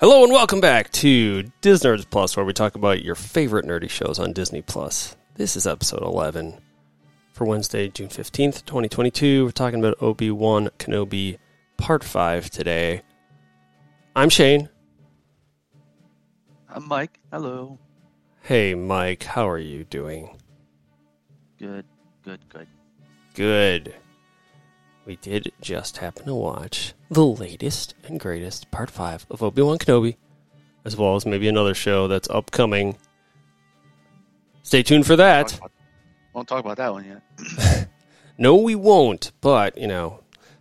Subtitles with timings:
[0.00, 4.18] Hello and welcome back to Disnerds Plus, where we talk about your favorite nerdy shows
[4.18, 5.14] on Disney Plus.
[5.34, 6.58] This is episode 11
[7.34, 9.44] for Wednesday, June 15th, 2022.
[9.44, 11.36] We're talking about Obi Wan Kenobi
[11.76, 13.02] Part 5 today.
[14.16, 14.70] I'm Shane.
[16.70, 17.20] I'm Mike.
[17.30, 17.78] Hello.
[18.40, 20.34] Hey, Mike, how are you doing?
[21.58, 21.84] Good,
[22.24, 22.68] good, good.
[23.34, 23.94] Good.
[25.06, 29.78] We did just happen to watch the latest and greatest Part 5 of Obi Wan
[29.78, 30.16] Kenobi,
[30.84, 32.96] as well as maybe another show that's upcoming.
[34.62, 35.58] Stay tuned for that.
[36.32, 37.88] Won't talk about that one yet.
[38.38, 39.32] No, we won't.
[39.42, 40.20] But you know,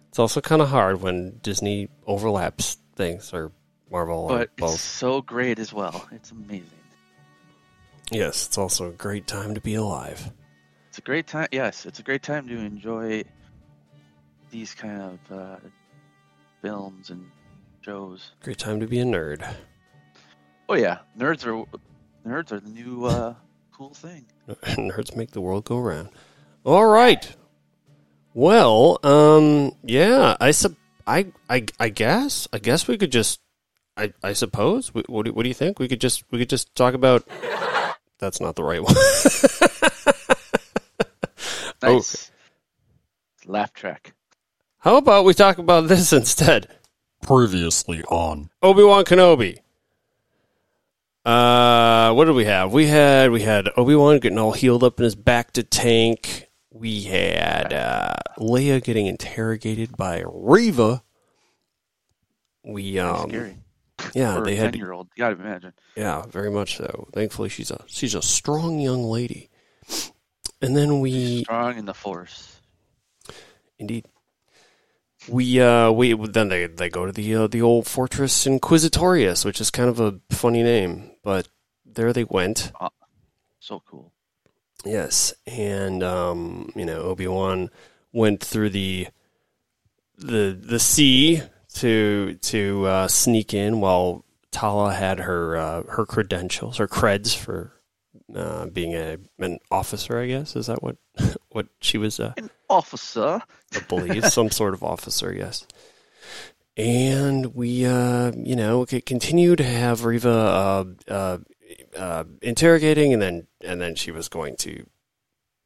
[0.10, 3.54] it's also kind of hard when Disney overlaps things or
[3.90, 4.80] Marvel or But it's both.
[4.82, 6.06] so great as well.
[6.12, 6.66] It's amazing.
[8.12, 10.30] Yes, it's also a great time to be alive.
[10.90, 11.48] It's a great time.
[11.54, 13.24] Yes, it's a great time to enjoy
[14.50, 15.58] these kind of uh,
[16.62, 17.30] films and
[17.82, 18.32] shows.
[18.44, 19.48] Great time to be a nerd.
[20.68, 21.66] Oh yeah, nerds are
[22.28, 23.34] nerds are the new uh,
[23.72, 24.26] cool thing.
[24.48, 26.10] Nerds make the world go round.
[26.64, 27.36] All right.
[28.34, 30.76] Well, um, yeah, I sub,
[31.08, 33.40] I, I, I guess, I guess we could just,
[33.98, 34.94] I, I suppose.
[34.94, 35.80] What, what do, what do you think?
[35.80, 37.28] We could just, we could just talk about.
[38.20, 38.94] That's not the right one.
[41.82, 42.32] Nice.
[43.46, 44.14] Laugh track.
[44.80, 46.68] How about we talk about this instead?
[47.22, 49.58] Previously on Obi Wan Kenobi.
[51.26, 52.72] Uh, what did we have?
[52.72, 56.48] We had we had Obi Wan getting all healed up in his bacta tank.
[56.72, 61.04] We had uh, Leia getting interrogated by Reva.
[62.64, 63.58] We um, scary.
[64.14, 65.10] yeah, For they a had ten year old.
[65.16, 65.74] You gotta imagine.
[65.98, 67.10] yeah, very much so.
[67.12, 69.50] Thankfully, she's a she's a strong young lady.
[70.62, 72.62] And then we Strong in the force.
[73.78, 74.06] Indeed.
[75.30, 79.62] We uh we then they they go to the uh, the old fortress Inquisitorius, which
[79.62, 81.48] is kind of a funny name, but
[81.86, 82.72] there they went.
[83.60, 84.12] So cool.
[84.86, 87.70] Yes, and um you know Obi Wan
[88.12, 89.08] went through the
[90.18, 91.42] the the sea
[91.76, 97.74] to to uh, sneak in while Tala had her uh, her credentials, her creds for
[98.36, 100.20] uh, being a an officer.
[100.20, 100.98] I guess is that what
[101.50, 102.20] what she was.
[102.20, 103.42] Uh, An officer.
[103.76, 105.66] I believe, some sort of officer, yes.
[106.78, 111.38] And we, uh, you know, continue to have Reva uh, uh,
[111.98, 114.86] uh, interrogating, and then and then she was going to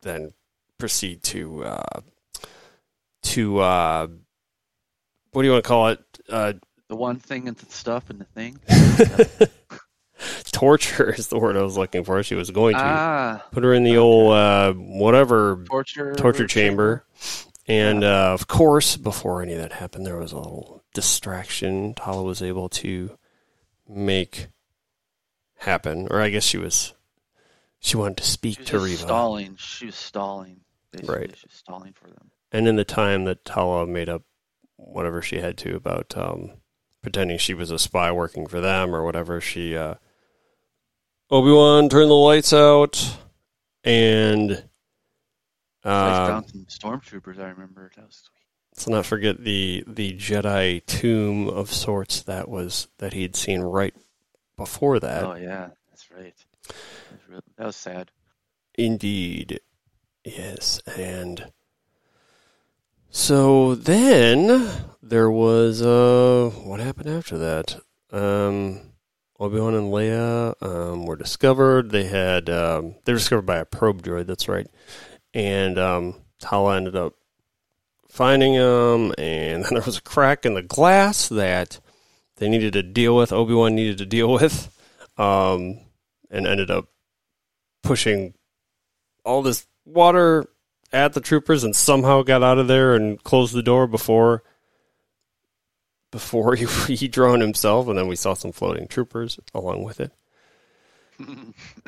[0.02, 0.34] then
[0.80, 2.02] proceed to uh,
[3.24, 4.08] to uh,
[5.32, 6.00] what do you want to call it?
[6.30, 6.54] Uh,
[6.90, 8.60] The one thing and the stuff and the thing.
[10.64, 12.22] torture is the word I was looking for.
[12.24, 16.14] She was going to ah, put her in the old uh, whatever torture.
[16.16, 17.06] torture chamber.
[17.68, 22.24] And uh, of course, before any of that happened, there was a little distraction Tala
[22.24, 23.18] was able to
[23.88, 24.48] make
[25.58, 26.08] happen.
[26.10, 26.94] Or I guess she was
[27.80, 28.98] she wanted to speak She was to Reva.
[28.98, 29.56] stalling.
[29.58, 30.62] She was stalling.
[30.92, 31.16] Basically.
[31.16, 31.36] Right.
[31.36, 32.32] She was stalling for them.
[32.52, 34.24] And in the time that Tala made up
[34.76, 36.52] whatever she had to about um,
[37.02, 39.96] pretending she was a spy working for them or whatever, she uh,
[41.34, 43.18] Obi Wan turn the lights out
[43.84, 44.64] and
[45.84, 47.40] I uh, found some stormtroopers.
[47.40, 48.46] I remember that was sweet.
[48.72, 53.96] Let's not forget the the Jedi tomb of sorts that was that he'd seen right
[54.58, 55.24] before that.
[55.24, 56.36] oh yeah, that's right.
[56.68, 56.76] That
[57.14, 58.12] was, real, that was sad.
[58.76, 59.60] Indeed,
[60.24, 61.52] yes, and
[63.10, 64.70] so then
[65.02, 67.80] there was uh what happened after that?
[68.12, 68.93] Um,
[69.40, 71.90] Obi Wan and Leia um, were discovered.
[71.90, 74.28] They had um, they were discovered by a probe droid.
[74.28, 74.68] That's right,
[75.34, 77.14] and um, Tala ended up
[78.08, 81.80] finding them, and then there was a crack in the glass that
[82.38, 83.34] they needed to deal with.
[83.34, 84.70] Obi Wan needed to deal with,
[85.18, 85.80] um,
[86.30, 86.88] and ended up
[87.82, 88.34] pushing
[89.26, 90.46] all this water
[90.92, 94.44] at the troopers, and somehow got out of there and closed the door before
[96.14, 96.66] before he,
[96.96, 97.90] he drowned himself.
[97.90, 100.14] And then we saw some floating troopers along with it.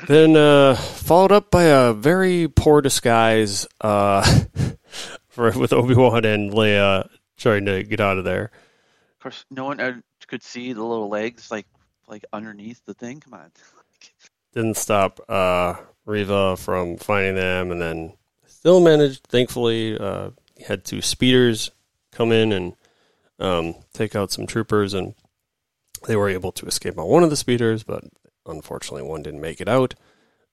[0.06, 4.22] then uh, followed up by a very poor disguise uh,
[5.28, 8.50] for, with Obi Wan and Leia trying to get out of there.
[9.14, 11.66] Of course, no one uh, could see the little legs like
[12.08, 13.20] like underneath the thing.
[13.20, 13.50] Come on.
[14.52, 15.74] Didn't stop uh,
[16.04, 18.12] Reva from finding them, and then
[18.46, 19.24] still managed.
[19.24, 20.30] Thankfully, uh,
[20.64, 21.70] had two speeders
[22.12, 22.74] come in and
[23.38, 25.14] um, take out some troopers, and
[26.06, 28.04] they were able to escape on one of the speeders, but
[28.46, 29.94] unfortunately, one didn't make it out.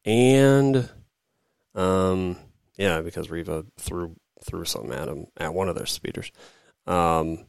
[0.05, 0.89] And
[1.75, 2.37] um,
[2.77, 6.31] yeah, because Reva threw threw something at him at one of their speeders.
[6.85, 7.45] Um,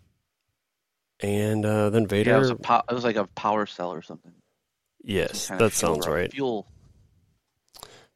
[1.20, 2.30] and uh, then Vader.
[2.30, 4.32] Yeah, it was, a po- it was like a power cell or something.
[5.02, 6.32] yes, Some that sounds fuel- right.
[6.32, 6.66] Fuel.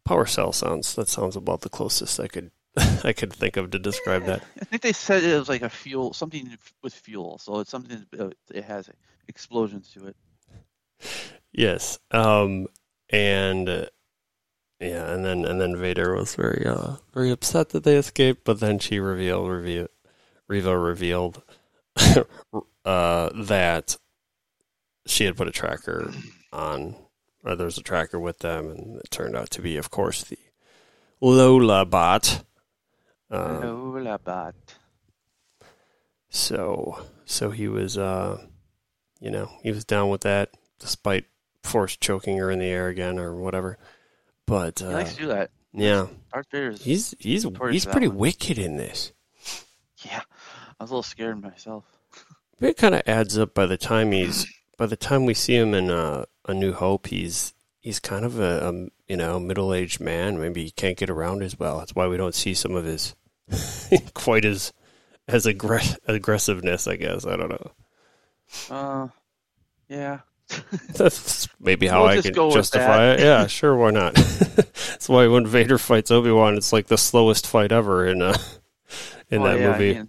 [0.05, 0.94] Power cell sounds.
[0.94, 2.50] That sounds about the closest I could
[3.05, 4.43] I could think of to describe that.
[4.61, 7.39] I think they said it was like a fuel, something with fuel.
[7.39, 8.07] So it's something.
[8.19, 8.89] uh, It has
[9.29, 10.17] explosions to it.
[11.53, 11.99] Yes.
[12.11, 12.67] Um
[13.11, 13.87] and uh,
[14.81, 18.61] yeah, and then and then Vader was very uh very upset that they escaped, but
[18.61, 19.89] then she revealed reveal
[20.47, 21.43] Reva revealed
[22.85, 23.97] uh that
[25.07, 26.13] she had put a tracker
[26.53, 26.95] on
[27.45, 30.23] or there was a tracker with them and it turned out to be of course
[30.25, 30.39] the
[31.21, 32.45] Lola bot.
[33.31, 33.61] Um.
[36.31, 38.39] So so he was uh
[39.21, 41.25] you know, he was down with that despite
[41.63, 43.79] force choking her in the air again or whatever.
[44.47, 45.51] But He uh, likes to do that.
[45.73, 46.83] yeah, Darth Vader is.
[46.85, 48.17] he's he's he's pretty one.
[48.17, 49.13] wicked in this.
[50.05, 50.21] Yeah,
[50.79, 51.85] I was a little scared myself.
[52.61, 54.47] But it kind of adds up by the time he's
[54.77, 57.53] by the time we see him in uh, A New Hope, he's
[57.88, 58.73] he's kind of a, a
[59.11, 60.38] you know middle aged man.
[60.38, 61.79] Maybe he can't get around as well.
[61.79, 63.17] That's why we don't see some of his
[64.14, 64.75] quite as
[65.26, 66.87] as aggress- aggressiveness.
[66.87, 67.70] I guess I don't know.
[68.69, 69.08] Uh,
[69.88, 70.20] yeah.
[70.94, 73.20] That's maybe how We'll I can justify it.
[73.20, 74.14] Yeah, sure, why not?
[74.56, 78.37] That's why when Vader fights Obi Wan, it's like the slowest fight ever in uh,
[79.31, 79.94] in Well, that yeah, I movie.
[79.94, 80.08] mean,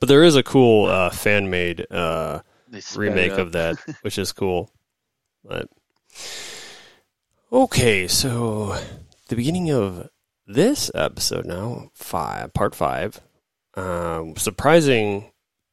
[0.00, 3.76] But there is a cool uh, fan made uh, they sped it remake of that,
[4.02, 4.70] which is cool.
[5.44, 5.68] But
[7.52, 8.76] okay, so
[9.28, 10.08] the beginning of
[10.46, 13.20] this episode now, five part five.
[13.74, 15.30] Um, surprising,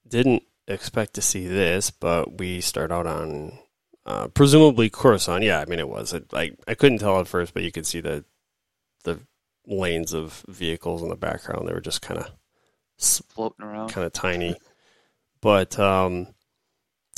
[0.07, 3.57] didn't expect to see this, but we start out on
[4.05, 5.43] uh, presumably Coruscant.
[5.43, 6.13] Yeah, I mean it was.
[6.13, 8.23] It, like I couldn't tell at first, but you could see the
[9.03, 9.19] the
[9.65, 11.67] lanes of vehicles in the background.
[11.67, 12.31] They were just kind of
[12.97, 13.89] floating around.
[13.89, 14.55] kind of tiny.
[15.41, 16.27] But um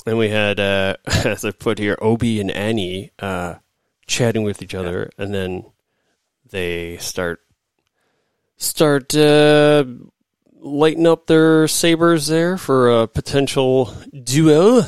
[0.05, 3.55] and we had uh as I put here Obi and Annie uh
[4.07, 5.65] chatting with each other and then
[6.49, 7.41] they start
[8.57, 9.85] start uh
[10.61, 13.93] lighting up their sabers there for a potential
[14.23, 14.83] duel.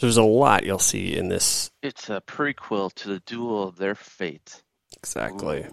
[0.00, 3.94] There's a lot you'll see in this It's a prequel to the duel of their
[3.94, 4.62] fate.
[4.96, 5.66] exactly.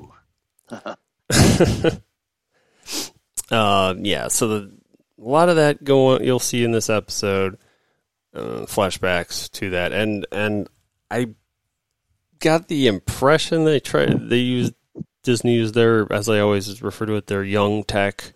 [3.50, 4.72] Uh, yeah, so the,
[5.20, 7.58] a lot of that going you'll see in this episode,
[8.38, 10.70] uh, flashbacks to that, and and
[11.12, 11.30] I
[12.40, 14.74] got the impression they tried they used
[15.24, 18.34] Disney used their as I always refer to it their young tech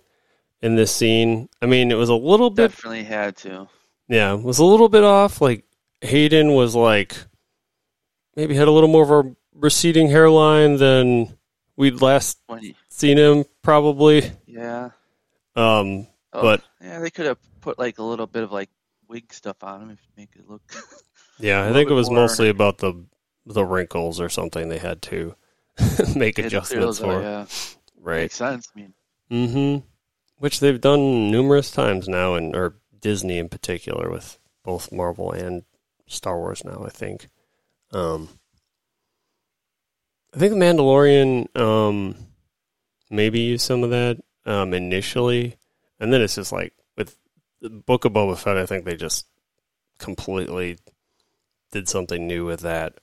[0.61, 1.49] in this scene.
[1.61, 3.67] I mean, it was a little bit Definitely had to.
[4.07, 5.39] yeah, it was a little bit off.
[5.41, 5.65] Like
[6.01, 7.15] Hayden was like
[8.35, 11.37] maybe had a little more of a receding hairline than
[11.75, 14.31] we'd last When you, seen him probably.
[14.47, 14.89] yeah.
[15.55, 18.69] Um, Oh, But- yeah, they could have put like a little bit of like
[19.11, 20.61] wig stuff on him if make it look.
[21.39, 23.05] Yeah, I think it was more- mostly about the
[23.47, 25.35] the wrinkles or something they had to
[26.15, 27.19] make Get adjustments for.
[27.21, 27.45] Yeah,
[27.99, 28.21] Right.
[28.21, 28.69] makes sense.
[28.75, 28.93] I mean,
[29.31, 29.85] Mm-hmm.
[30.37, 35.63] Which they've done numerous times now, and or Disney in particular with both Marvel and
[36.07, 36.83] Star Wars now.
[36.85, 37.27] I think.
[37.91, 38.29] Um,
[40.35, 42.15] I think the Mandalorian um,
[43.09, 45.57] maybe used some of that um, initially,
[45.99, 46.73] and then it's just like
[47.61, 48.57] Book of Boba Fett.
[48.57, 49.27] I think they just
[49.97, 50.77] completely
[51.71, 52.95] did something new with that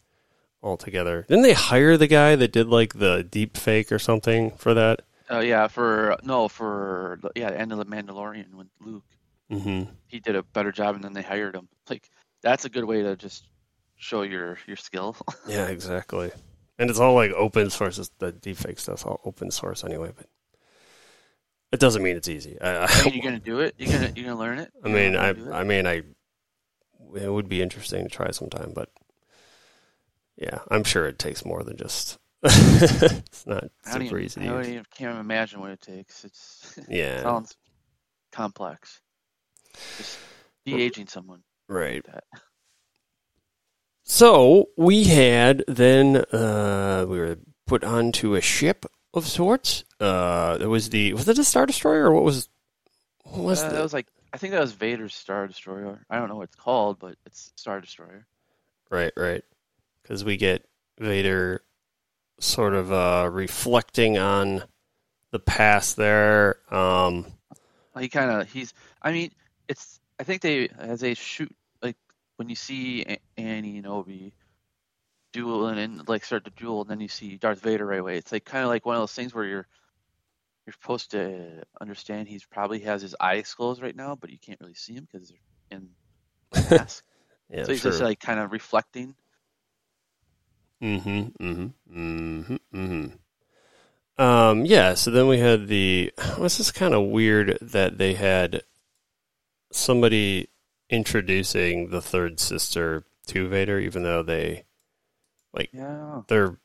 [0.62, 1.25] altogether.
[1.29, 5.03] Didn't they hire the guy that did like the deep fake or something for that?
[5.31, 9.05] oh yeah, for no, for yeah, the end of the Mandalorian with Luke,
[9.50, 9.91] Mm-hmm.
[10.07, 11.69] he did a better job, and then they hired him.
[11.88, 12.09] Like
[12.43, 13.47] that's a good way to just
[13.97, 15.17] show your your skill.
[15.49, 16.31] Yeah, exactly.
[16.79, 17.99] And it's all like open source.
[17.99, 20.27] It's the deepfake stuff's all open source anyway, but
[21.73, 22.61] it doesn't mean it's easy.
[22.61, 23.75] I, I I, you're gonna do it.
[23.79, 24.73] You're gonna you're gonna learn it.
[24.85, 25.53] I mean, I, how to do it?
[25.53, 26.03] I mean, I,
[27.15, 28.91] it would be interesting to try sometime, but
[30.37, 32.19] yeah, I'm sure it takes more than just.
[32.45, 36.25] it's not super even, easy I even can't imagine what it takes.
[36.25, 37.57] It's it Yeah, sounds
[38.33, 39.01] complex.
[39.97, 40.21] Just
[40.65, 41.43] de aging someone.
[41.69, 42.05] right.
[42.05, 42.25] That.
[44.05, 49.85] So we had then uh, we were put onto a ship of sorts.
[50.00, 52.49] Uh, it was the was it a star destroyer or what was
[53.25, 56.05] what was Uh, that was like I think that was Vader's Star Destroyer.
[56.11, 58.27] I don't know what it's called, but it's Star Destroyer.
[58.91, 59.43] Right, right.
[60.03, 60.67] Because we get
[60.99, 61.62] Vader
[62.41, 64.62] sort of uh, reflecting on
[65.31, 66.59] the past there.
[66.73, 67.27] Um,
[67.99, 68.75] He kind of he's.
[69.03, 69.33] I mean,
[69.67, 69.99] it's.
[70.21, 71.97] I think they as they shoot like
[72.37, 74.33] when you see Annie and Obi
[75.33, 78.17] duel and, and like start to duel, and then you see Darth Vader right away.
[78.17, 79.67] It's like kind of like one of those things where you're
[80.67, 84.61] you're supposed to understand he's probably has his eyes closed right now, but you can't
[84.61, 85.89] really see him because they're in
[86.53, 87.05] the mask.
[87.49, 87.91] Yeah, so he's sure.
[87.91, 89.15] just like kind of reflecting.
[90.83, 91.45] Mm-hmm.
[91.45, 91.99] Mm-hmm.
[91.99, 92.55] Mm-hmm.
[92.75, 94.23] Mm-hmm.
[94.23, 98.63] Um, yeah, so then we had the this is kind of weird that they had
[99.73, 100.49] somebody
[100.91, 104.65] introducing the third sister to Vader, even though they
[105.73, 106.23] Yeah.
[106.28, 106.59] they're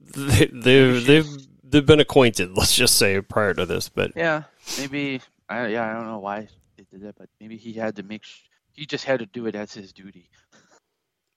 [0.00, 1.26] they, they've they've
[1.64, 4.44] they've been acquainted, let's just say, prior to this, but Yeah.
[4.78, 8.02] Maybe I yeah, I don't know why they did that, but maybe he had to
[8.02, 8.42] make sh-
[8.72, 10.30] he just had to do it as his duty.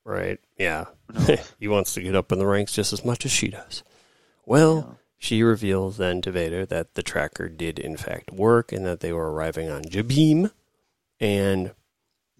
[0.05, 0.85] right, yeah.
[1.59, 3.83] He wants to get up in the ranks just as much as she does.
[4.45, 4.97] Well, know?
[5.17, 9.11] She reveals then to Vader that the tracker did in fact work and that they
[9.13, 10.51] were arriving on Jabiim.
[11.19, 11.71] And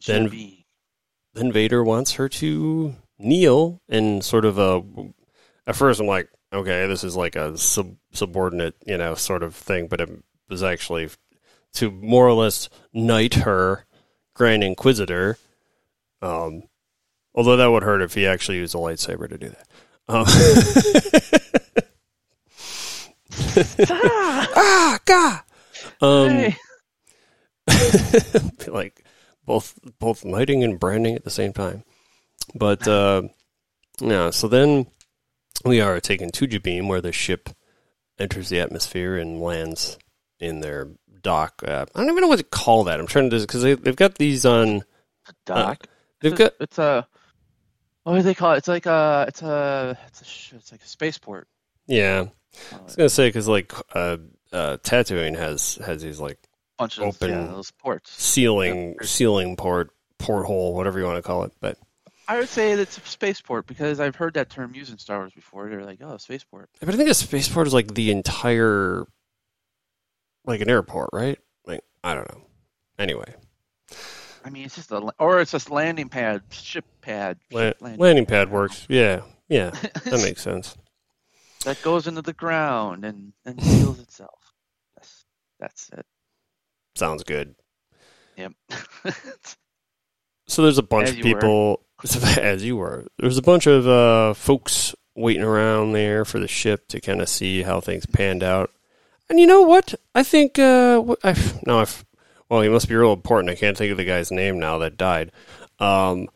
[0.06, 0.66] then- GB.
[1.34, 4.84] then Vader wants her to kneel in sort of a.
[5.68, 9.56] At first, I'm like, okay, this is like a sub, subordinate, you know, sort of
[9.56, 10.10] thing, but it
[10.50, 11.10] was actually
[11.74, 13.86] to more or less knight her
[14.34, 15.38] Grand Inquisitor.
[16.22, 16.64] Um,
[17.34, 19.68] although that would hurt if he actually used a lightsaber to do that.
[20.08, 20.26] Um,
[23.88, 25.42] ah, God.
[26.02, 26.56] Um, Hey.
[28.68, 29.04] like
[29.46, 31.84] both both lighting and branding at the same time.
[32.54, 33.24] But uh,
[34.00, 34.88] yeah, so then
[35.64, 37.50] we are taken to Jabiim, where the ship
[38.20, 39.98] enters the atmosphere and lands
[40.40, 40.90] in their
[41.22, 41.62] dock.
[41.66, 43.00] Uh, I don't even know what to call that.
[43.00, 44.84] I'm trying to because they, they've got these on.
[45.46, 45.84] dock.
[45.84, 45.88] Uh,
[46.22, 47.08] They've it's a, got it's a
[48.04, 48.58] what do they call it?
[48.58, 50.22] It's like a it's a it's
[50.52, 51.48] a it's like a spaceport.
[51.88, 52.26] yeah.
[52.72, 54.18] I was gonna say because like uh,
[54.54, 56.40] uh, Tatooine has has these like
[56.78, 58.12] bunch of Open- yeah, those ports.
[58.12, 61.78] ceiling ceiling port porthole whatever you want to call it, but
[62.28, 65.34] I would say it's a spaceport because I've heard that term used in Star Wars
[65.34, 65.70] before.
[65.70, 66.70] They're like, oh, spaceport.
[66.80, 69.06] But I think a spaceport is like the entire,
[70.46, 71.38] like an airport, right?
[71.66, 72.42] Like I don't know.
[72.98, 73.34] Anyway,
[74.44, 78.26] I mean, it's just a or it's just landing pad, ship pad, la- ship landing
[78.26, 78.86] pad works.
[78.90, 80.76] Yeah, yeah, that makes sense.
[81.66, 84.54] that goes into the ground and then seals itself.
[84.96, 85.26] That's
[85.60, 86.06] that's it.
[86.96, 87.56] Sounds good.
[88.38, 88.54] Yep.
[90.48, 91.85] So there's a bunch As of people,
[92.38, 93.06] as you were.
[93.18, 97.30] There's a bunch of uh, folks waiting around there for the ship to kind of
[97.30, 98.70] see how things panned out.
[99.30, 99.96] And you know what?
[100.14, 101.36] I think uh, I
[101.66, 101.86] no, I
[102.50, 103.50] well, he must be real important.
[103.50, 105.32] I can't think of the guy's name now that died.
[105.80, 106.28] Um,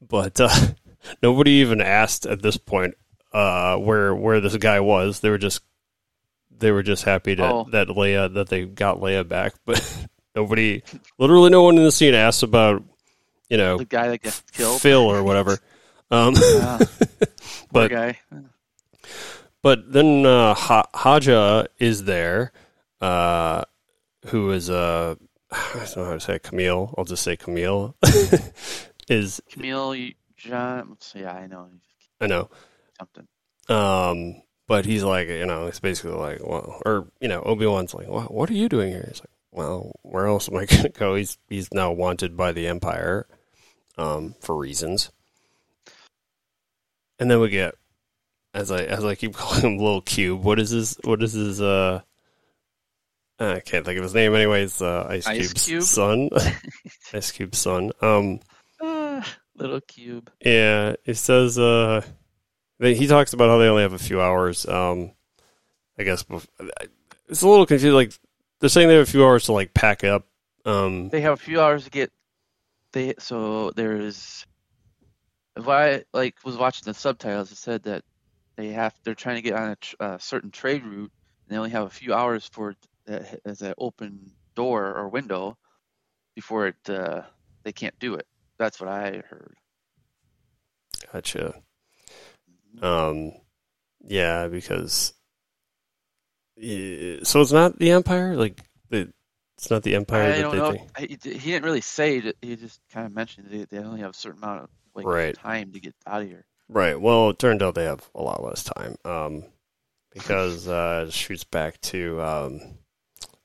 [0.00, 0.48] but uh,
[1.22, 2.94] nobody even asked at this point
[3.32, 5.20] uh, where where this guy was.
[5.20, 5.62] They were just
[6.50, 7.66] they were just happy to, Oh.
[7.72, 10.06] that Leia that they got Leia back, but
[10.36, 10.82] nobody,
[11.18, 12.82] literally, no one in the scene asked about
[13.52, 14.80] you know the guy that gets killed.
[14.80, 15.58] Phil or whatever.
[16.10, 16.78] Um, Yeah,
[17.72, 18.18] but guy.
[19.62, 22.52] but then uh, ha- Haja is there,
[23.00, 23.62] uh,
[24.26, 25.14] who is uh,
[25.52, 26.94] I don't know how to say it, Camille.
[26.98, 27.94] I'll just say Camille
[29.08, 30.96] is Camille John.
[31.14, 31.68] Yeah, I know
[32.20, 32.50] I know.
[32.98, 33.26] something.
[33.68, 37.94] Um, but he's like, you know, it's basically like, well, or you know, Obi Wan's
[37.94, 39.04] like, well, what are you doing here?
[39.08, 41.14] He's like, well, where else am I going to go?
[41.14, 43.26] He's he's now wanted by the Empire,
[43.98, 45.10] um, for reasons.
[47.18, 47.74] And then we get,
[48.54, 50.42] as I as I keep calling him Little Cube.
[50.42, 50.98] What is his?
[51.04, 51.60] What is his?
[51.60, 52.00] Uh,
[53.38, 54.34] I can't think of his name.
[54.34, 55.82] Anyways, uh, Ice, Ice Cube's Cube?
[55.82, 56.28] son.
[57.12, 57.92] Ice Cube's son.
[58.00, 58.40] Um,
[58.84, 59.24] Ah,
[59.56, 60.28] little cube.
[60.44, 62.02] yeah, it says uh,
[62.80, 64.66] they, he talks about how they only have a few hours.
[64.66, 65.12] Um,
[65.96, 66.24] I guess
[67.28, 67.92] it's a little confusing.
[67.92, 68.12] Like
[68.58, 70.26] they're saying they have a few hours to like pack up.
[70.64, 72.10] Um, They have a few hours to get.
[72.92, 74.46] They so there's.
[75.56, 78.02] If I like was watching the subtitles, it said that
[78.56, 81.12] they have they're trying to get on a tr- uh, certain trade route,
[81.46, 82.76] and they only have a few hours for it
[83.08, 85.56] uh, as an open door or window
[86.34, 87.22] before it uh,
[87.64, 88.26] they can't do it.
[88.58, 89.56] That's what I heard.
[91.12, 91.54] gotcha.
[92.80, 93.32] Um,
[94.00, 95.12] yeah, because
[96.58, 98.36] so it's not the Empire.
[98.36, 99.12] Like the,
[99.62, 100.72] it's not the Empire I that they know.
[100.72, 100.90] think.
[100.96, 101.16] I, he
[101.52, 102.36] didn't really say it.
[102.42, 105.36] He just kind of mentioned they, they only have a certain amount of like Right.
[105.36, 106.44] time to get out of here.
[106.68, 107.00] Right.
[107.00, 109.44] Well, it turned out they have a lot less time um,
[110.12, 112.60] because uh, it shoots back to um,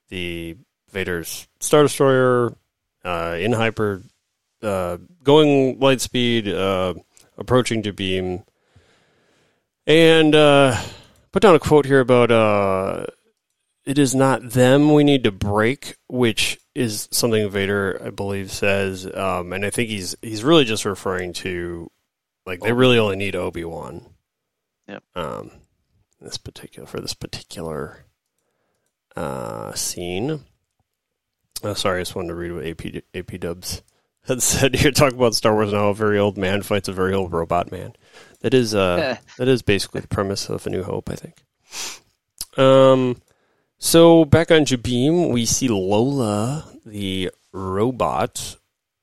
[0.10, 0.58] the
[0.90, 2.56] Vader's Star Destroyer
[3.06, 4.02] uh, in hyper,
[4.64, 6.96] uh, going light speed, uh,
[7.38, 8.44] approaching Jabiim,
[9.86, 10.82] and uh,
[11.32, 13.06] put down a quote here about uh,
[13.88, 19.06] it is not them we need to break, which is something Vader, I believe, says,
[19.16, 21.90] um, and I think he's he's really just referring to
[22.46, 24.06] like they really only need Obi Wan.
[24.90, 25.04] Yep.
[25.16, 25.52] Um,
[26.20, 28.06] this particular for this particular
[29.16, 30.44] uh, scene.
[31.64, 33.84] Oh, sorry, I just wanted to read what AP AP Dubs
[34.28, 34.92] had said here.
[34.92, 35.88] Talk about Star Wars now.
[35.88, 37.94] A very old man fights a very old robot man.
[38.42, 41.42] That is uh, that is basically the premise of A New Hope, I think.
[42.58, 43.22] Um,
[43.78, 48.58] so back on Jabiim, we see Lola, the robot,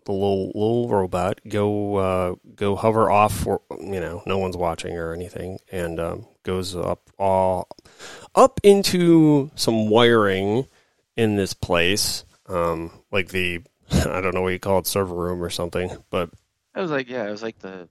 [0.04, 4.96] the little little robot, go uh, go hover off for you know no one's watching
[4.96, 7.68] or anything, and um, goes up all
[8.34, 10.66] up into some wiring
[11.16, 13.62] in this place, um, like the
[13.92, 16.30] I don't know what you call it, server room or something, but
[16.74, 17.88] I was like yeah, it was like the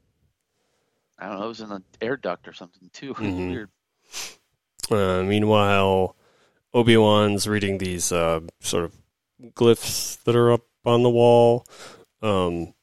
[1.17, 3.13] I don't know, it was in the air duct or something too.
[3.17, 3.51] Mhm.
[3.51, 3.69] Weird.
[4.91, 6.15] Uh, meanwhile,
[6.73, 8.93] Obi Wan's reading these uh, sort of
[9.53, 11.65] glyphs that are up on the wall.
[12.21, 12.73] Um,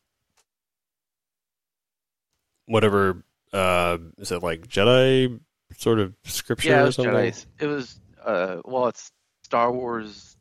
[2.67, 5.41] whatever uh, is it like Jedi
[5.77, 7.13] sort of scripture Yeah, it or was something?
[7.15, 7.47] Jedi.
[7.59, 9.11] It was uh well it's
[9.45, 10.37] Star Wars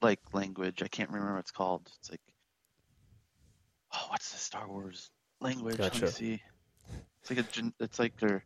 [0.00, 0.82] like language.
[0.82, 1.90] I can't remember what it's called.
[1.98, 2.20] It's like
[3.92, 5.10] oh what's the Star Wars
[5.40, 5.78] language?
[5.78, 6.42] Let me see.
[7.20, 8.44] It's like a it's like their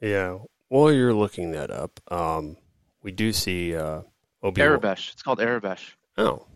[0.00, 0.38] Yeah.
[0.72, 2.56] While you're looking that up, um,
[3.02, 4.00] we do see uh,
[4.42, 4.62] Obi.
[4.62, 5.12] Aurebesh.
[5.12, 5.96] It's called Aurebesh.
[6.16, 6.46] Oh,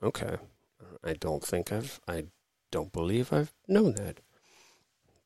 [0.00, 0.36] okay.
[1.02, 1.98] I don't think I've.
[2.06, 2.26] I
[2.70, 4.20] don't believe I've known that.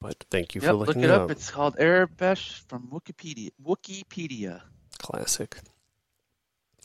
[0.01, 1.23] But thank you for Yep, look looking it it up.
[1.25, 1.31] up.
[1.31, 3.51] It's called Aurebesh from Wikipedia.
[3.63, 4.63] Wikipedia.
[4.99, 5.55] Classic.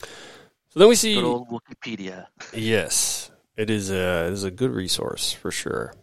[0.02, 1.14] So then we see.
[1.14, 2.26] Good old Wikipedia.
[2.52, 5.94] Yes, it is a it is a good resource for sure.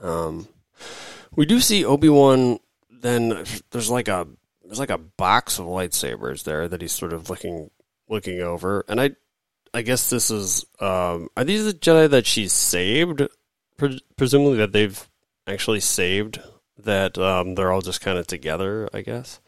[0.00, 0.48] Um,
[1.36, 2.60] we do see Obi Wan.
[2.88, 4.26] Then there's like a
[4.70, 7.70] there's like a box of lightsabers there that he's sort of looking
[8.08, 9.10] looking over, and I
[9.74, 13.26] I guess this is um, are these the Jedi that she's saved?
[13.76, 15.08] Pre- presumably that they've
[15.48, 16.40] actually saved.
[16.78, 18.88] That um, they're all just kind of together.
[18.94, 19.40] I guess.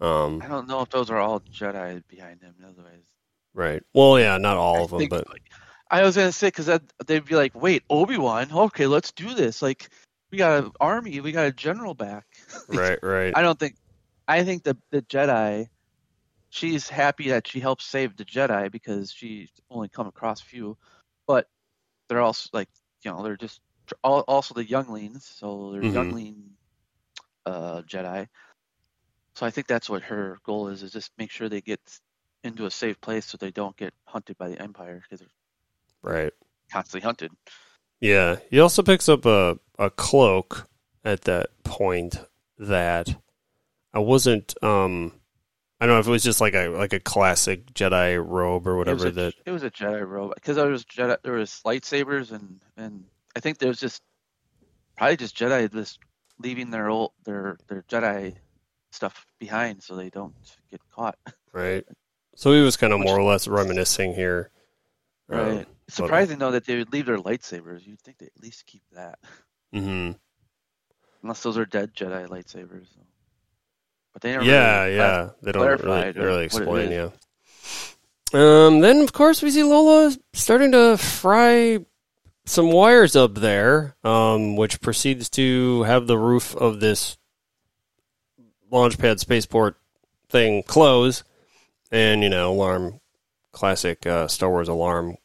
[0.00, 2.54] Um, I don't know if those are all Jedi behind him.
[2.64, 3.04] Otherwise,
[3.54, 3.82] right.
[3.92, 5.26] Well, yeah, not all I of them, think- but
[5.90, 6.70] I was gonna say because
[7.04, 8.46] they'd be like, "Wait, Obi Wan?
[8.52, 9.60] Okay, let's do this.
[9.60, 9.88] Like,
[10.30, 12.26] we got an army, we got a general back."
[12.68, 13.36] right, right.
[13.36, 13.74] I don't think.
[14.28, 15.68] I think the the Jedi.
[16.50, 20.78] She's happy that she helped save the Jedi because she's only come across a few,
[21.26, 21.46] but
[22.08, 22.68] they're also like
[23.04, 23.60] you know they're just
[24.04, 25.94] al- also the younglings, so they're Mhm.
[25.94, 26.56] youngling
[27.46, 28.28] uh, Jedi.
[29.36, 31.80] So I think that's what her goal is: is just make sure they get
[32.44, 35.28] into a safe place so they don't get hunted by the Empire because they're
[36.02, 36.32] right.
[36.72, 37.32] constantly hunted.
[38.00, 40.68] Yeah, he also picks up a a cloak
[41.04, 42.20] at that point
[42.58, 43.16] that
[43.94, 45.12] I wasn't um
[45.80, 48.74] I don't know if it was just like a like a classic Jedi robe or
[48.74, 51.60] It whatever a, that it was a Jedi robe because there was Jedi, there was
[51.64, 53.04] lightsabers and and
[53.36, 54.02] I think there was just
[54.96, 56.00] probably just Jedi just
[56.40, 58.34] leaving their old their their Jedi
[58.90, 60.34] stuff behind so they don't
[60.70, 61.16] get caught.
[61.52, 61.86] right.
[62.34, 64.50] So he was kind of more or less reminiscing here.
[65.28, 65.66] Right.
[65.86, 67.86] It's surprising though that they would leave their lightsabers.
[67.86, 69.18] You'd think they at least keep that,
[69.74, 70.12] Mm-hmm.
[71.22, 72.86] unless those are dead Jedi lightsabers.
[72.94, 73.00] So.
[74.18, 75.28] But they never Yeah, really yeah.
[75.42, 76.90] They don't really, really explain.
[76.90, 77.10] Yeah.
[78.32, 78.80] Um.
[78.80, 81.78] Then of course we see Lola starting to fry
[82.44, 87.16] some wires up there, um, which proceeds to have the roof of this
[88.72, 89.76] launchpad spaceport
[90.28, 91.22] thing close,
[91.92, 92.98] and you know, alarm,
[93.52, 95.16] classic uh, Star Wars alarm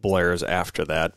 [0.00, 1.14] blares after that.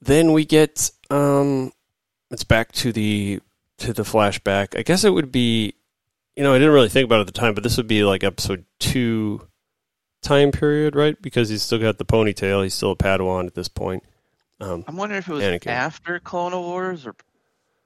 [0.00, 1.72] Then we get um,
[2.30, 3.40] it's back to the
[3.78, 4.78] to the flashback.
[4.78, 5.74] I guess it would be,
[6.36, 8.04] you know, I didn't really think about it at the time, but this would be
[8.04, 9.48] like episode two
[10.22, 11.20] time period, right?
[11.20, 12.62] Because he's still got the ponytail.
[12.62, 14.04] He's still a Padawan at this point.
[14.60, 15.68] Um, I'm wondering if it was Anakin.
[15.68, 17.14] after Clone Wars or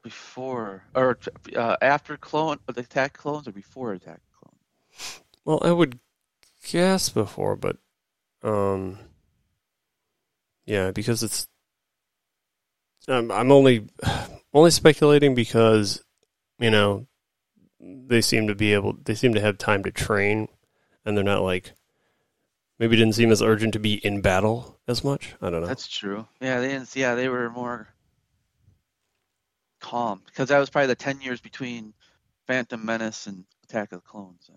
[0.02, 1.18] before, or
[1.54, 5.20] uh, after Clone The Attack Clones or before Attack Clones.
[5.44, 5.98] well, I would
[6.66, 7.76] guess before, but
[8.42, 8.98] um,
[10.64, 11.46] yeah, because it's.
[13.08, 13.88] I'm I'm only
[14.54, 16.02] only speculating because
[16.58, 17.06] you know
[17.80, 20.48] they seem to be able they seem to have time to train,
[21.04, 21.72] and they're not like
[22.78, 25.34] maybe didn't seem as urgent to be in battle as much.
[25.40, 25.66] I don't know.
[25.66, 26.26] That's true.
[26.40, 26.94] Yeah, they didn't.
[26.94, 27.88] Yeah, they were more
[29.80, 31.92] calm because that was probably the ten years between
[32.46, 34.50] Phantom Menace and Attack of the Clones.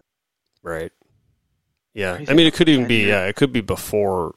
[0.62, 0.91] Right.
[1.93, 2.17] Yeah.
[2.17, 4.36] Crazy I mean, it could even be, ten yeah, it could be before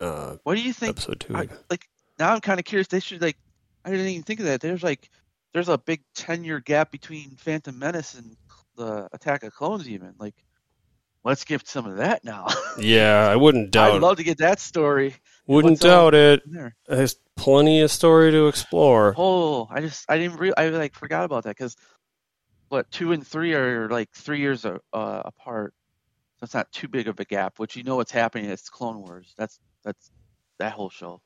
[0.00, 0.90] uh, What do you think?
[0.96, 1.36] episode two.
[1.36, 2.88] I, like now, I'm kind of curious.
[2.88, 3.36] They should like.
[3.84, 4.60] I didn't even think of that.
[4.60, 5.10] There's like,
[5.52, 8.36] there's a big ten year gap between Phantom Menace and
[8.76, 9.88] the Attack of Clones.
[9.88, 10.34] Even like,
[11.24, 12.46] let's give some of that now.
[12.78, 13.96] Yeah, I wouldn't doubt.
[13.96, 15.14] I'd love to get that story.
[15.46, 16.40] wouldn't doubt it.
[16.46, 16.74] There.
[16.86, 19.14] There's plenty of story to explore.
[19.18, 21.76] Oh, I just I didn't re- I like forgot about that because
[22.70, 25.74] what two and three are like three years uh, apart,
[26.38, 27.58] so it's not too big of a gap.
[27.58, 28.48] Which you know what's happening.
[28.48, 29.34] It's Clone Wars.
[29.36, 30.10] That's that's
[30.58, 31.20] that whole show.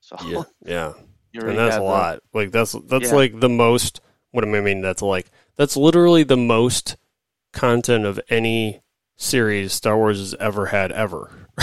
[0.00, 0.92] So Yeah, yeah,
[1.34, 2.20] and that's a have the- lot.
[2.32, 3.14] Like that's that's Yeah.
[3.16, 4.00] like the most.
[4.32, 4.80] What do I mean?
[4.80, 6.96] That's like that's literally the most
[7.52, 8.80] content of any
[9.16, 11.30] series Star Wars has ever had ever.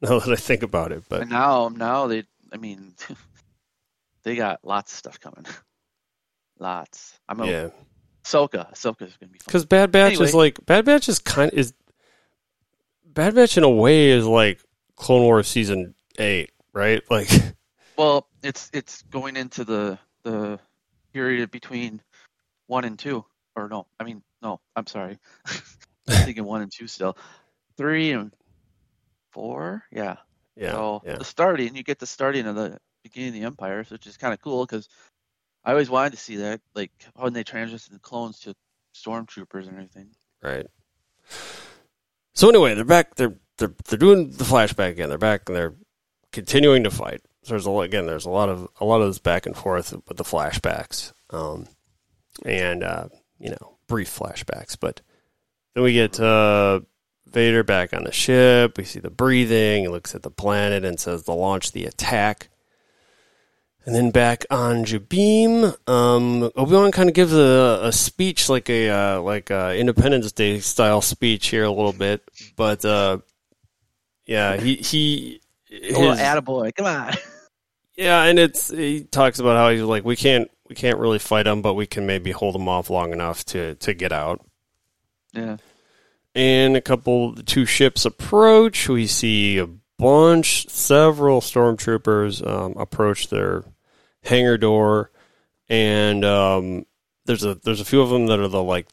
[0.00, 2.94] now that I think about it, but And now, now they, I mean,
[4.22, 5.44] they got lots of stuff coming.
[6.58, 7.18] lots.
[7.28, 7.68] I'm a yeah,
[8.24, 8.72] Ahsoka.
[8.72, 9.44] Ahsoka's gonna be fun.
[9.46, 11.72] because Bad Batch is like Bad Batch is kind is
[13.04, 14.60] Bad Batch in a way is like
[14.96, 17.02] Clone Wars season eight, right?
[17.10, 17.28] Like
[17.98, 20.60] Well, it's it's going into the the
[21.12, 22.00] period between
[22.68, 23.24] one and two,
[23.56, 27.18] or no, I mean no, I'm sorry, I'm thinking one and two still,
[27.76, 28.32] three and
[29.32, 30.16] four, yeah.
[30.56, 31.16] yeah, so yeah.
[31.16, 34.32] the starting, you get the starting of the beginning of the Empire, which is kind
[34.32, 34.88] of cool because
[35.64, 38.54] I always wanted to see that, like when they transition the clones to
[38.94, 40.10] stormtroopers and everything.
[40.40, 40.66] Right.
[42.34, 43.16] So anyway, they're back.
[43.16, 45.08] They're they're they're doing the flashback again.
[45.08, 45.74] They're back and they're
[46.30, 47.22] continuing to fight.
[47.42, 48.06] So there's a lot, again.
[48.06, 51.66] There's a lot of a lot of this back and forth with the flashbacks, um,
[52.44, 54.76] and uh, you know, brief flashbacks.
[54.78, 55.00] But
[55.74, 56.80] then we get uh,
[57.26, 58.76] Vader back on the ship.
[58.76, 59.82] We see the breathing.
[59.82, 62.48] He looks at the planet and says to launch the attack.
[63.86, 68.68] And then back on Jabiim, um, Obi Wan kind of gives a, a speech, like
[68.68, 72.22] a uh, like a Independence Day style speech here a little bit,
[72.54, 73.18] but uh,
[74.26, 75.40] yeah, he he
[75.72, 77.14] Oh, his- attaboy, come on.
[77.96, 81.46] yeah, and it's he talks about how he's like we can't we can't really fight
[81.46, 84.44] him, but we can maybe hold him off long enough to to get out.
[85.32, 85.56] yeah.
[86.34, 88.88] And a couple, two ships approach.
[88.88, 89.66] We see a
[89.98, 93.64] bunch, several stormtroopers um, approach their
[94.22, 95.10] hangar door,
[95.68, 96.86] and um,
[97.24, 98.86] there's a there's a few of them that are the like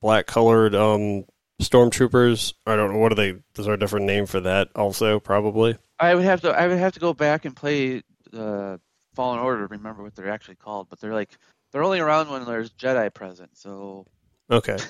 [0.00, 1.24] black colored um,
[1.60, 2.54] stormtroopers.
[2.66, 3.30] I don't know what are they.
[3.58, 4.68] Is there a different name for that?
[4.74, 5.76] Also, probably.
[6.00, 8.02] I would have to I would have to go back and play
[8.36, 8.78] uh,
[9.14, 11.30] Fallen Order to remember what they're actually called, but they're like
[11.72, 14.06] they're only around when there's Jedi present, so
[14.50, 14.76] Okay.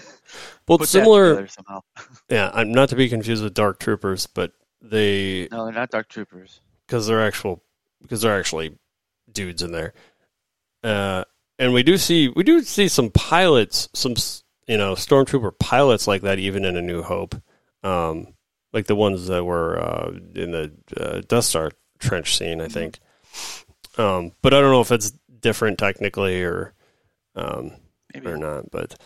[0.68, 1.46] Well, put it's that similar.
[1.49, 1.81] somehow.
[2.31, 6.09] Yeah, I'm not to be confused with Dark Troopers, but they No, they're not Dark
[6.09, 6.61] Troopers.
[6.87, 7.62] because they're actual
[8.01, 8.79] because they're actually
[9.33, 9.92] dudes in there.
[10.85, 11.25] Uh,
[11.59, 14.14] and we do see we do see some pilots, some
[14.68, 17.35] you know stormtrooper pilots like that, even in A New Hope,
[17.83, 18.29] um,
[18.72, 22.98] like the ones that were uh, in the uh, Death Star trench scene, I think.
[23.98, 26.72] Um, but I don't know if it's different technically or
[27.35, 27.72] um,
[28.14, 28.70] Maybe or not.
[28.70, 28.96] But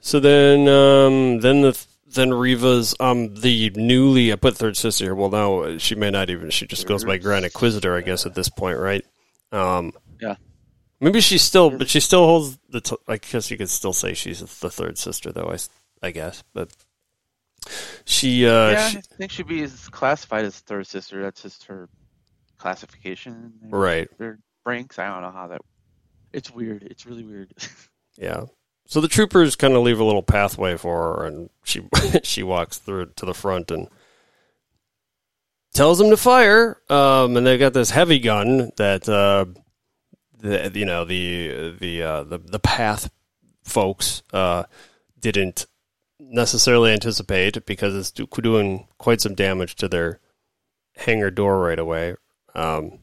[0.00, 5.14] so then, um, then the then Reva's um the newly I put third sister here.
[5.14, 6.50] Well, now she may not even.
[6.50, 9.04] She just goes by Grand Inquisitor, I guess, at this point, right?
[9.50, 10.36] Um, Yeah.
[11.00, 12.80] Maybe she's still, but she still holds the.
[12.80, 15.50] T- I guess you could still say she's the third sister, though.
[15.50, 15.58] I,
[16.06, 16.70] I guess, but
[18.04, 18.46] she.
[18.46, 21.22] Uh, yeah, she- I think she'd be classified as third sister.
[21.22, 21.88] That's just her
[22.58, 23.52] classification.
[23.68, 24.08] Right.
[24.18, 24.98] Their ranks.
[24.98, 25.60] I don't know how that.
[26.32, 26.82] It's weird.
[26.84, 27.52] It's really weird.
[28.18, 28.44] Yeah.
[28.84, 31.82] So the troopers kind of leave a little pathway for her, and she
[32.22, 33.88] she walks through to the front and
[35.72, 36.78] tells them to fire.
[36.90, 39.46] Um, and they've got this heavy gun that uh,
[40.40, 43.10] the you know the the uh, the the path
[43.64, 44.64] folks uh,
[45.18, 45.64] didn't
[46.30, 50.20] necessarily anticipate because it's do- doing quite some damage to their
[50.96, 52.14] hangar door right away.
[52.54, 53.00] Um,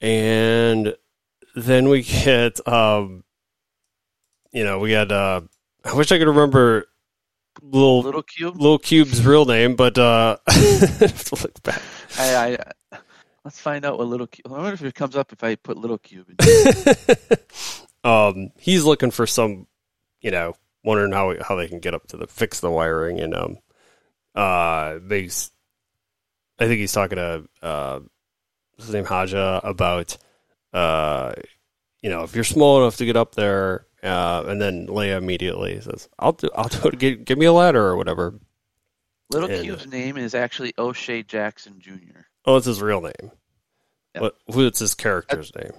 [0.00, 0.94] and
[1.54, 3.24] then we get um,
[4.52, 5.42] you know, we had uh
[5.84, 6.86] I wish I could remember
[7.62, 11.82] little little, cube Little cube's real name, but uh I have to look back.
[12.18, 12.58] I,
[12.92, 12.98] I
[13.44, 14.46] let's find out what little cube.
[14.46, 16.28] I wonder if it comes up if I put little cube.
[16.38, 17.16] In.
[18.10, 19.66] um he's looking for some
[20.20, 23.34] you know, wondering how how they can get up to the fix the wiring and
[23.34, 23.58] um
[24.34, 25.24] uh they
[26.58, 28.00] I think he's talking to uh
[28.74, 30.16] what's his name Haja about
[30.72, 31.32] uh
[32.02, 35.78] you know, if you're small enough to get up there uh, and then Leia immediately
[35.80, 36.98] says, "I'll do, I'll do it.
[36.98, 38.40] Give, give me a ladder or whatever."
[39.30, 42.20] Little And- cube's name is actually O'Shea Jackson Jr.
[42.46, 43.30] Oh, it's his real name.
[44.14, 44.22] Yeah.
[44.22, 44.36] What?
[44.46, 45.72] What's his character's name?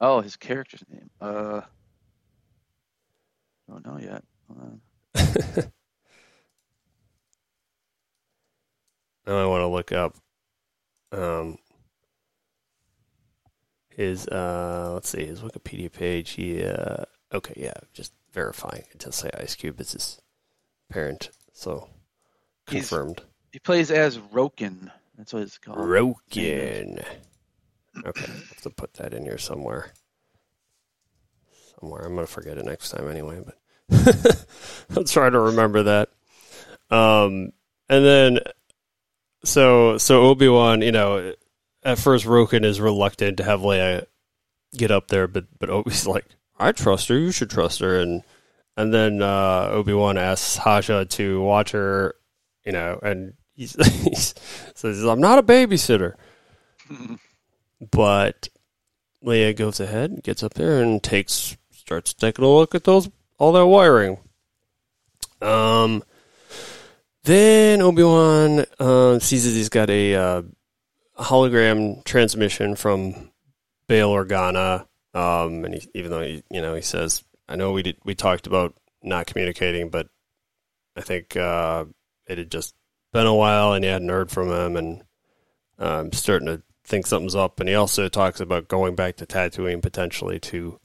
[0.00, 1.10] Oh, his character's name.
[1.20, 1.60] Uh,
[3.70, 4.24] don't know yet.
[9.26, 10.16] Now I want to look up.
[11.12, 11.58] Um,
[13.90, 16.30] his uh, let's see, his Wikipedia page.
[16.30, 18.84] He uh, okay, yeah, just verifying.
[18.92, 20.20] It does say Ice Cube is his
[20.88, 21.88] parent, so
[22.68, 23.22] He's- confirmed.
[23.52, 24.90] He plays as Roken.
[25.18, 25.78] That's what it's called.
[25.78, 27.04] Roken.
[28.06, 29.92] Okay, I have to put that in here somewhere.
[31.80, 32.02] Somewhere.
[32.02, 33.56] I'm gonna forget it next time anyway, but
[34.96, 36.10] I'll try to remember that.
[36.90, 37.52] Um,
[37.88, 38.40] and then
[39.44, 41.34] so so Obi Wan, you know,
[41.82, 44.06] at first Roken is reluctant to have Leia
[44.76, 46.26] get up there, but but Obi's like,
[46.58, 47.18] I trust her.
[47.18, 48.22] You should trust her, and
[48.76, 52.14] and then uh, Obi Wan asks Haja to watch her,
[52.64, 56.14] you know, and he's, he says, "I'm not a babysitter,"
[57.90, 58.48] but
[59.24, 61.56] Leia goes ahead, gets up there, and takes
[61.90, 64.16] starts taking a look at those all that wiring.
[65.42, 66.04] Um,
[67.24, 70.42] then Obi Wan uh, sees that he's got a uh,
[71.18, 73.32] hologram transmission from
[73.88, 77.82] Bail Organa, um, and he, even though he, you know, he says, "I know we
[77.82, 80.06] did, we talked about not communicating, but
[80.96, 81.86] I think uh,
[82.28, 82.72] it had just
[83.12, 85.02] been a while, and he hadn't heard from him, and
[85.76, 89.82] I'm starting to think something's up." And he also talks about going back to Tatooine
[89.82, 90.78] potentially to,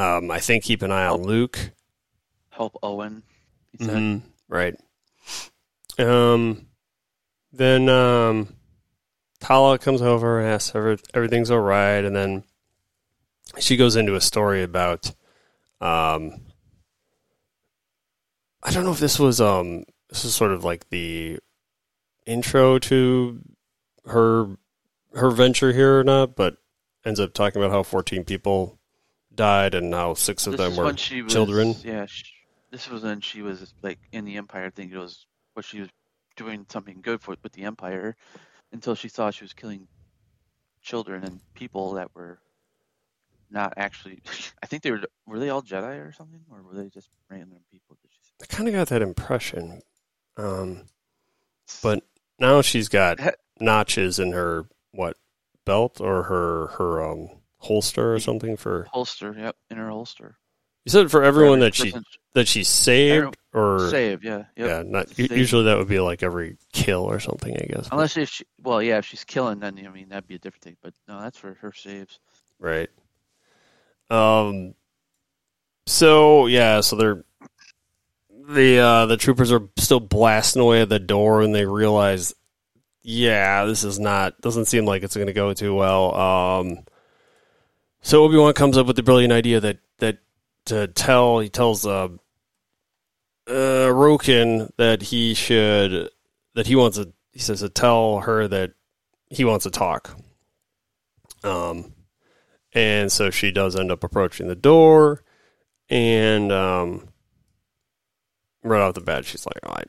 [0.00, 1.72] um, I think, keep an eye on Luke.
[2.50, 3.22] Help Owen.
[3.78, 4.74] Mhm, right.
[5.98, 6.66] Um,
[7.52, 8.54] then um,
[9.40, 12.44] Tala comes over and asks if everything's all right, and then
[13.58, 15.12] she goes into a story about.
[15.80, 16.42] Um,
[18.62, 21.38] I don't know if this was um this is sort of like the
[22.26, 23.40] intro to
[24.06, 24.56] her
[25.14, 26.56] her venture here or not, but
[27.04, 28.78] ends up talking about how 14 people
[29.40, 31.74] died and now six of This them were was, children.
[31.82, 32.24] Yeah, sh
[32.70, 34.66] this was when she was like in the Empire.
[34.66, 35.88] I think it was what she was
[36.36, 38.14] doing something good for with the Empire
[38.72, 39.88] until she saw she was killing
[40.82, 42.38] children and people that were
[43.50, 44.22] not actually.
[44.62, 45.00] I think they were.
[45.26, 47.96] Were they all Jedi or something, or were they just random people?
[48.02, 49.80] Did she I kind of got that impression.
[50.36, 50.84] Um,
[51.82, 52.04] but
[52.38, 53.18] now she's got
[53.58, 55.16] notches in her what
[55.64, 59.34] belt or her her um holster or something for holster?
[59.38, 60.36] Yep, in her holster.
[60.84, 61.94] you said for everyone For that she
[62.34, 64.22] that she saved or save.
[64.24, 64.44] Yeah.
[64.56, 64.68] Yep.
[64.68, 65.32] yeah not Saved.
[65.32, 68.80] usually that would be like every kill or something I guess Unless if she, well,
[68.82, 70.76] yeah, if she's killing, then I mean that'd be a different thing.
[70.82, 72.18] But no, that's for her saves.
[72.58, 72.88] right
[74.10, 74.74] um
[75.86, 77.24] so yeah so they're
[78.48, 82.34] the uh the troopers are still blasting away at the door and they realize
[83.02, 86.78] yeah this is not doesn't seem like it's going to go too well um
[88.02, 90.18] so obi-wan comes up with the brilliant idea that that
[90.66, 92.08] to tell he tells uh
[93.46, 96.08] uh roken that he should
[96.54, 98.72] that he wants to he says to tell her that
[99.28, 100.16] he wants to talk.
[101.42, 101.94] Um
[102.72, 105.22] and so she does end up approaching the door
[105.88, 107.08] and um
[108.62, 109.84] right off the bat she's like oh, I,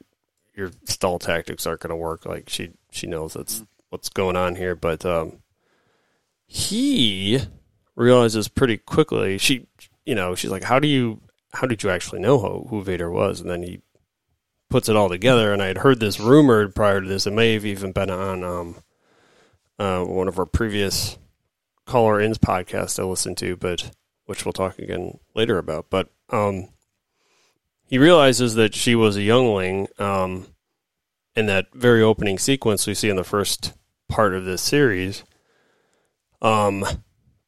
[0.56, 2.26] your stall tactics aren't going to work.
[2.26, 5.42] Like she she knows that's what's going on here but um
[6.48, 7.42] he
[7.96, 9.68] realizes pretty quickly she
[10.06, 11.20] you know she's like how do you
[11.54, 13.42] how did you actually know who, who vader was?
[13.42, 13.82] And then he
[14.70, 15.52] puts it all together.
[15.52, 17.28] And i had heard this rumored prior to this.
[17.28, 18.76] It may have even been on um
[19.80, 21.18] uh one of our previous
[21.86, 23.92] caller ins podcast i listened to but
[24.26, 25.90] which we'll talk again later about.
[25.90, 26.70] But um
[27.86, 30.48] he realizes that she was a youngling um
[31.36, 33.74] in that very opening sequence we see in the first
[34.08, 35.24] part of this series.
[36.42, 36.86] Um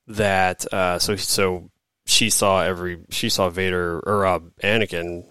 [0.07, 1.69] that uh so so
[2.05, 5.25] she saw every she saw Vader or uh, Anakin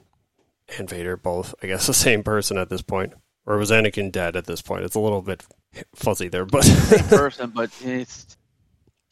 [0.78, 3.12] and Vader both I guess the same person at this point
[3.46, 5.44] or was Anakin dead at this point it's a little bit
[5.94, 8.36] fuzzy there but Same person, but it's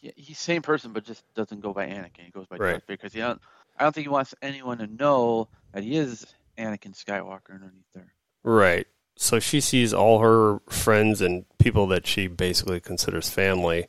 [0.02, 2.24] yeah, he's same person, but just doesn't go by Anakin.
[2.24, 2.70] He goes by Right.
[2.72, 3.38] Darth Vader because he don't.
[3.78, 8.14] I don't think he wants anyone to know that he is Anakin Skywalker underneath there.
[8.42, 8.86] Right.
[9.16, 13.88] So she sees all her friends and people that she basically considers family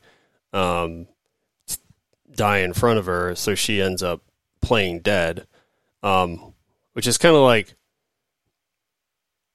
[0.51, 1.07] um,
[2.35, 3.35] die in front of her.
[3.35, 4.21] So she ends up
[4.61, 5.47] playing dead,
[6.03, 6.53] um,
[6.93, 7.75] which is kind of like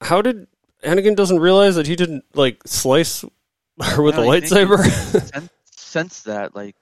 [0.00, 0.46] how did
[0.84, 3.24] Anakin doesn't realize that he didn't like slice
[3.82, 4.84] her with Yeah, a lightsaber?
[5.32, 6.76] Sense, sense that like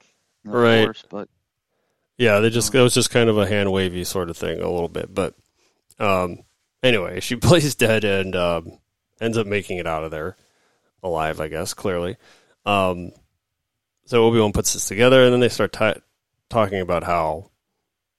[0.45, 0.85] Right.
[0.85, 1.29] Force, but
[2.19, 4.71] Yeah, they just it was just kind of a hand wavy sort of thing a
[4.71, 5.35] little bit, but
[5.99, 6.41] um,
[6.83, 8.79] anyway, she plays dead and um,
[9.21, 10.37] ends up making it out of there
[11.03, 11.73] alive, I guess.
[11.73, 12.17] Clearly,
[12.67, 13.13] um,
[14.07, 15.95] so Obi Wan puts this together, and then they start ta
[16.51, 17.51] talking about how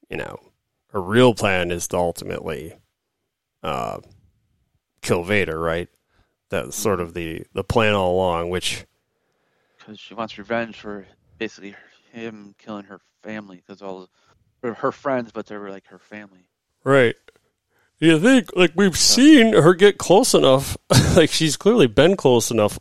[0.10, 0.40] you know
[0.90, 2.74] her real plan is to ultimately
[3.64, 4.00] uh,
[5.02, 5.90] kill Vader, right?
[6.50, 8.86] That's sort of the the plan all along, which
[9.78, 11.06] because she wants revenge for
[11.38, 11.76] basically
[12.12, 14.10] him killing her family because all
[14.64, 16.48] her friends, but they were like her family.
[16.84, 17.16] Right.
[18.00, 20.78] You think like we've seen her get close enough?
[21.16, 22.78] like she's clearly been close enough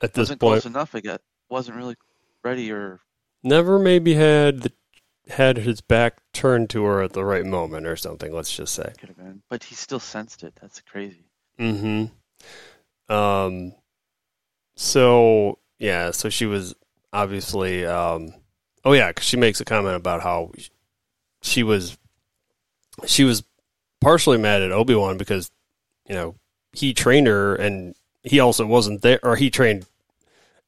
[0.00, 0.62] at this wasn't point.
[0.62, 0.94] close enough.
[0.94, 1.96] I got wasn't really
[2.44, 3.00] ready or
[3.42, 4.72] Never maybe had the
[5.28, 8.32] had his back turned to her at the right moment or something.
[8.32, 8.92] Let's just say.
[8.98, 10.54] Could have been, but he still sensed it.
[10.60, 11.24] That's crazy.
[11.58, 13.12] Mm-hmm.
[13.12, 13.74] Um.
[14.76, 16.74] So yeah, so she was
[17.12, 17.86] obviously.
[17.86, 18.34] Um.
[18.84, 20.52] Oh yeah, because she makes a comment about how
[21.42, 21.96] she was.
[23.06, 23.44] She was
[24.00, 25.50] partially mad at Obi Wan because,
[26.08, 26.34] you know,
[26.72, 29.86] he trained her and he also wasn't there, or he trained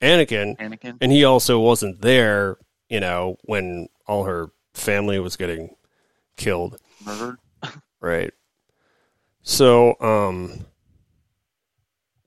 [0.01, 0.99] Anakin, Anakin.
[1.01, 2.57] and he also wasn't there.
[2.89, 5.77] You know, when all her family was getting
[6.37, 6.81] killed.
[7.05, 7.39] Murdered.
[8.03, 8.33] Right.
[9.43, 10.65] So, um,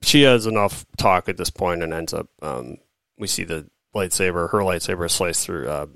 [0.02, 2.76] she has enough talk at this point and ends up, um,
[3.18, 5.86] we see the lightsaber, her lightsaber sliced through, uh,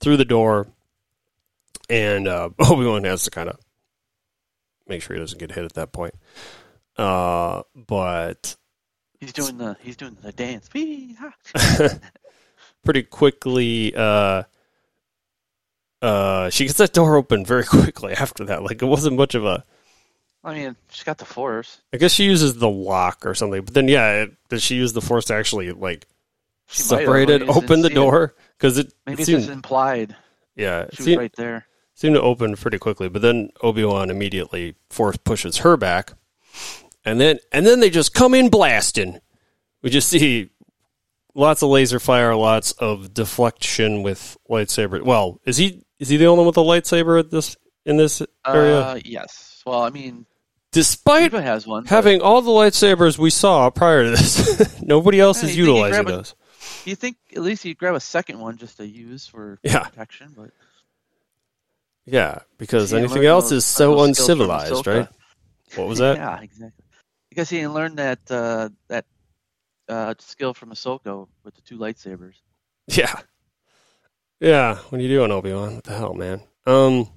[0.00, 0.68] through the door.
[1.90, 3.58] And, uh, Obi-Wan has to kind of
[4.86, 6.14] make sure he doesn't get hit at that point.
[6.96, 8.54] Uh, but
[9.24, 10.68] He's doing the he's doing the dance.
[12.84, 14.42] Pretty quickly, uh,
[16.02, 18.62] uh, she gets that door open very quickly after that.
[18.62, 19.64] Like it wasn't much of a,
[20.42, 21.80] I mean, she's got the force.
[21.92, 23.62] I guess she uses the lock or something.
[23.64, 26.06] But then, yeah, it, does she use the force to actually like
[26.68, 27.94] She separate it, open the it.
[27.94, 28.34] door?
[28.58, 30.14] Because it, Maybe it it's seemed, implied.
[30.54, 31.66] yeah, it She was seemed, right there.
[31.94, 33.08] seemed to open pretty quickly.
[33.08, 36.12] But then Obi Wan immediately force pushes her back,
[37.04, 39.20] and then and then they just come in blasting.
[39.82, 40.50] We just see
[41.34, 45.02] lots of laser fire, lots of deflection with lightsaber.
[45.02, 48.22] Well, is he is he the only one with a lightsaber at this in this
[48.46, 48.80] area?
[48.80, 49.62] Uh, yes.
[49.66, 50.26] Well, I mean,
[50.72, 51.82] Despite Reva has one.
[51.84, 55.64] but having all the lightsabers we saw prior to this, nobody else Yeah, is you
[55.66, 56.34] think you utilizing a- those.
[56.86, 59.80] You think at least you grab a second one just to use for Yeah.
[59.84, 60.50] protection, but
[62.06, 65.08] Yeah, because didn't anything else those- is so those skills from uncivilized, right?
[65.76, 66.16] What was that?
[66.18, 66.83] Yeah, exactly.
[67.34, 69.06] Because he didn't learn that uh, that
[69.88, 72.34] uh, skill from Ahsoka with the two lightsabers.
[72.86, 73.12] Yeah.
[74.40, 75.74] Yeah, what are you doing, Obi Wan?
[75.74, 76.42] What the hell, man?
[76.66, 77.08] Um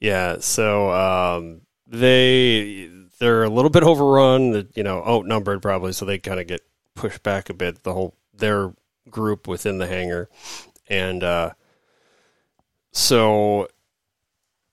[0.00, 6.18] Yeah, so um they they're a little bit overrun, you know, outnumbered probably, so they
[6.18, 6.60] kind of get
[6.94, 8.74] pushed back a bit, the whole their
[9.08, 10.28] group within the hangar.
[10.88, 11.52] And uh
[12.92, 13.68] so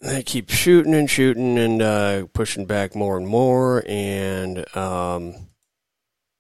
[0.01, 5.35] they keep shooting and shooting and uh pushing back more and more and um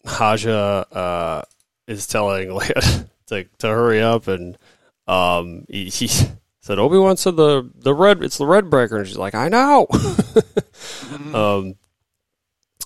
[0.05, 1.41] Haja uh
[1.87, 4.57] is telling Leia to to hurry up, and
[5.07, 6.07] um, he, he
[6.61, 9.49] said Obi Wan said the the red it's the red breaker, and she's like, I
[9.49, 9.87] know.
[11.33, 11.75] um,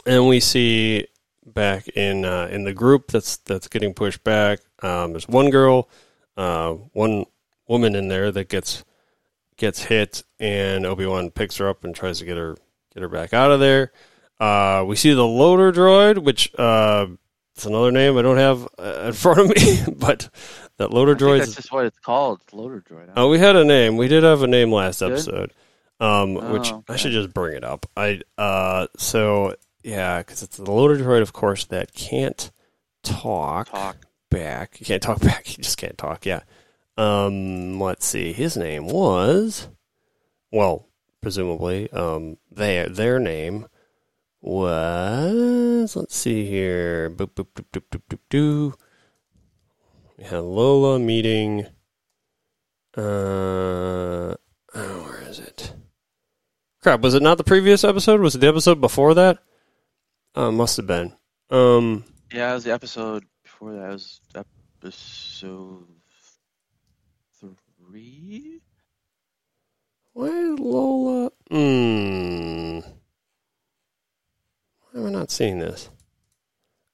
[0.06, 1.08] and we see
[1.46, 4.60] back in uh, in the group that's that's getting pushed back.
[4.82, 5.90] Um, there's one girl,
[6.38, 7.26] uh, one
[7.68, 8.84] woman in there that gets
[9.60, 12.58] gets hit, and Obi Wan picks her up and tries to get her
[12.94, 13.92] get her back out of there.
[14.40, 17.06] Uh, we see the loader droid, which uh,
[17.56, 20.30] it's another name I don't have uh, in front of me, but
[20.78, 21.40] that loader droid.
[21.40, 22.42] that's just what it's called.
[22.52, 23.12] Loader droid.
[23.16, 23.98] Oh, we had a name.
[23.98, 25.12] We did have a name last Did?
[25.12, 25.52] episode,
[26.00, 27.86] um, which Oh, I should just bring it up.
[27.98, 32.50] I uh, so yeah, because it's the loader droid, of course, that can't
[33.04, 33.98] talk, Talk.
[34.32, 34.80] back.
[34.80, 35.58] You can't talk back.
[35.58, 36.26] You just can't talk.
[36.26, 36.42] Yeah.
[37.00, 38.34] Um, let's see.
[38.34, 39.70] His name was,
[40.52, 40.90] well,
[41.22, 43.68] presumably, um, their their name
[44.42, 45.96] was.
[45.96, 47.10] Let's see here.
[47.10, 47.46] Boop
[48.30, 48.74] boop.
[50.18, 51.68] We had Lola meeting.
[52.98, 54.36] Uh, oh,
[54.76, 55.74] where is it?
[56.84, 58.20] Crap, was it not the previous episode?
[58.20, 59.38] Was it the episode before that?
[60.36, 61.14] Uh, must have been.
[61.50, 63.90] Um, Yeah, it was the episode before that.
[63.90, 65.88] It was episode
[67.90, 68.62] three.
[70.14, 71.32] why is Lola?
[71.50, 72.80] Hmm.
[74.82, 75.90] Why am I not seeing this?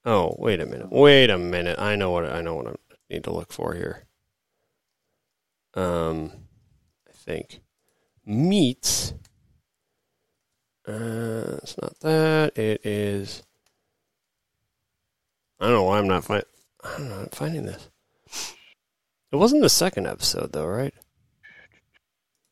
[0.06, 0.92] Oh, wait a minute.
[0.92, 1.80] Wait a minute.
[1.80, 2.76] I know what I know what I
[3.10, 4.06] need to look for here.
[5.74, 6.32] Um,
[7.10, 7.62] I think
[8.26, 9.14] meets.
[10.88, 12.58] Uh, it's not that.
[12.58, 13.44] It is.
[15.60, 16.44] I don't know why I'm not find.
[16.84, 17.90] I'm not finding this.
[19.36, 20.94] It wasn't the second episode though, right?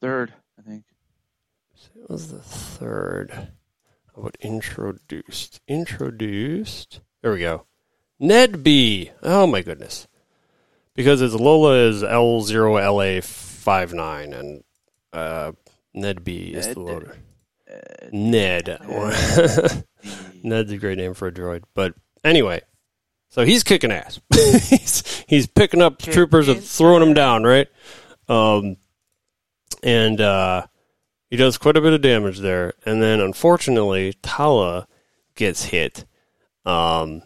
[0.02, 0.84] Third, I think.
[1.96, 3.54] It was the third.
[4.18, 5.62] About introduced?
[5.66, 7.00] Introduced.
[7.22, 7.66] There we go.
[8.20, 9.12] Ned B.
[9.24, 10.10] Oh my goodness.
[10.94, 14.64] Because it's Lola is L0LA59 and
[15.14, 15.54] uh,
[15.94, 17.16] Ned B is the loader.
[17.74, 17.78] Uh,
[18.12, 18.66] Ned.
[18.66, 19.86] the-
[20.44, 21.64] Ned's a great name for a droid.
[21.74, 21.94] But
[22.26, 22.60] anyway,
[23.34, 24.22] so he's kicking ass.
[24.70, 27.68] he's, he's picking up Kicking troopers and throwing them down, right?
[28.30, 28.78] Um,
[29.82, 30.68] and uh,
[31.32, 32.74] he does quite a bit of damage there.
[32.86, 34.88] And then unfortunately, Tala
[35.34, 36.06] gets hit.
[36.64, 37.24] Um,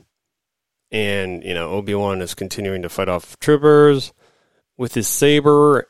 [0.93, 4.14] and, you know, Obi Wan is continuing to fight off troopers
[4.78, 5.89] with his saber.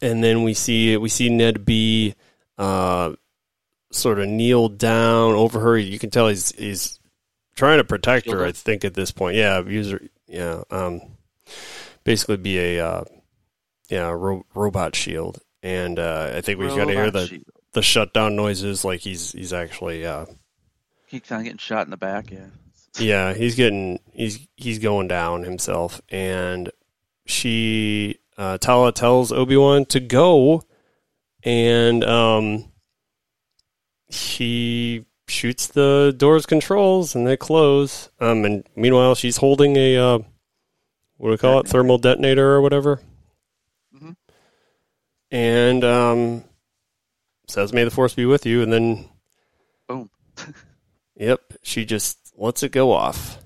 [0.00, 2.14] and then we see we see Ned B.
[2.56, 3.12] Uh,
[3.92, 5.76] sort of kneel down over her.
[5.76, 7.00] You can tell he's he's
[7.56, 8.44] trying to protect her.
[8.44, 11.00] I think at this point, yeah, user, yeah, um,
[12.04, 13.04] basically be a uh,
[13.88, 15.40] yeah ro- robot shield.
[15.62, 17.44] And uh, I think we've got to hear the shield.
[17.72, 18.84] the shutdown noises.
[18.84, 20.26] Like he's he's actually uh,
[21.08, 22.30] Keeps on getting shot in the back.
[22.30, 22.46] Yeah.
[22.98, 26.00] yeah he's getting he's he's going down himself.
[26.08, 26.70] And
[27.26, 30.62] she uh, Tala tells Obi Wan to go,
[31.42, 32.70] and um,
[34.08, 38.10] he shoots the door's controls and they close.
[38.20, 40.18] Um, and meanwhile, she's holding a uh,
[41.16, 43.00] what do we call it, thermal detonator or whatever,
[43.94, 44.16] Mhm.
[45.30, 46.44] and um,
[47.48, 49.08] says, "May the force be with you." And then,
[49.88, 50.10] Boom.
[51.16, 53.38] yep, she just lets it go off.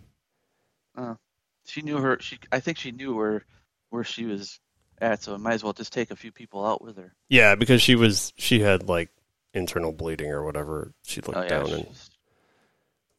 [1.67, 2.19] She knew her.
[2.21, 2.37] She.
[2.51, 3.45] I think she knew where
[3.91, 4.59] where she was
[5.01, 5.23] at.
[5.23, 7.15] So might as well just take a few people out with her.
[7.29, 9.09] Yeah, because she was she had like
[9.55, 10.93] internal bleeding or whatever.
[11.05, 11.49] She looked Oh yeah.
[11.49, 11.87] down and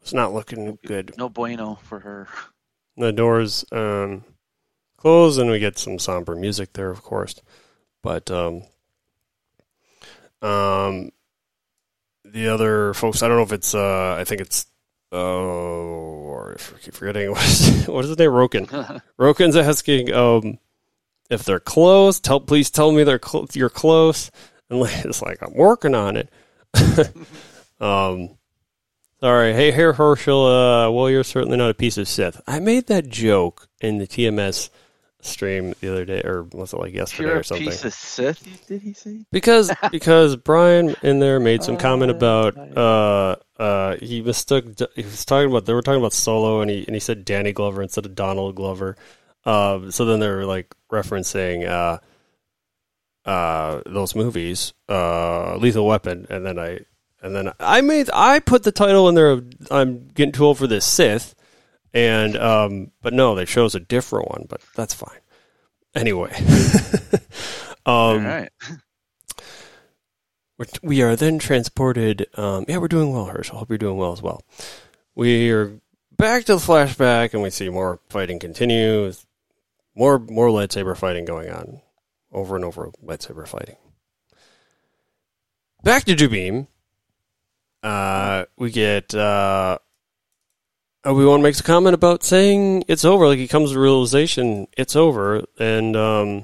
[0.01, 1.13] it's not looking good.
[1.17, 2.27] No bueno for her.
[2.97, 4.23] The doors um,
[4.97, 7.35] close, and we get some somber music there, of course.
[8.01, 8.63] But um,
[10.41, 11.11] um,
[12.25, 13.73] the other folks, I don't know if it's.
[13.75, 14.65] Uh, I think it's.
[15.11, 18.29] Oh, or I keep forgetting what is, what is his name?
[18.31, 19.01] Roken.
[19.19, 20.57] Roken's asking um,
[21.29, 22.19] if they're close.
[22.19, 24.31] Tell please tell me they're cl- you're close.
[24.71, 26.29] And it's like I'm working on it.
[27.79, 28.29] um,
[29.19, 30.45] sorry, hey, here Herschel.
[30.45, 32.41] Uh, well, you're certainly not a piece of Sith.
[32.47, 34.69] I made that joke in the TMS
[35.23, 37.67] stream the other day, or was it like yesterday You're or a something?
[37.67, 38.65] piece of Sith.
[38.67, 39.19] Did he say?
[39.31, 44.65] Because because Brian in there made some comment Uh, about uh uh he mistook
[44.95, 47.51] he was talking about they were talking about Solo and he and he said Danny
[47.51, 48.95] Glover instead of Donald Glover.
[49.45, 51.99] Um so then they were like referencing uh
[53.25, 56.79] uh those movies, uh Lethal Weapon and then I
[57.21, 60.57] and then I made I put the title in there of I'm getting too old
[60.57, 61.35] for this Sith
[61.93, 65.19] and um but no, they chose a different one, but that's fine.
[65.95, 66.33] Anyway.
[67.85, 68.49] Um right.
[70.57, 72.27] we're, we are then transported.
[72.35, 73.57] Um, yeah, we're doing well, Herschel.
[73.57, 74.43] Hope you're doing well as well.
[75.15, 75.79] We are
[76.15, 79.11] back to the flashback, and we see more fighting continue.
[79.95, 81.81] More more lightsaber fighting going on,
[82.31, 83.77] over and over lightsaber fighting.
[85.83, 86.67] Back to Jabiim.
[87.83, 89.79] Uh, we get uh,
[91.03, 93.27] Obi Wan makes a comment about saying it's over.
[93.27, 96.43] Like he comes to the realization it's over, and um,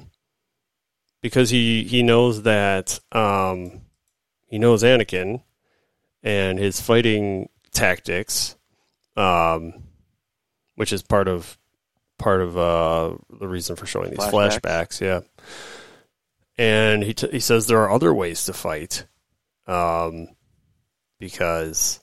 [1.21, 3.81] because he he knows that um,
[4.47, 5.43] he knows Anakin
[6.23, 8.55] and his fighting tactics,
[9.15, 9.83] um,
[10.75, 11.57] which is part of
[12.17, 14.61] part of uh, the reason for showing these flashbacks.
[14.61, 15.01] Flashbacks.
[15.01, 15.19] yeah.
[16.57, 19.05] And he t- he says there are other ways to fight,
[19.67, 20.29] um,
[21.19, 21.99] because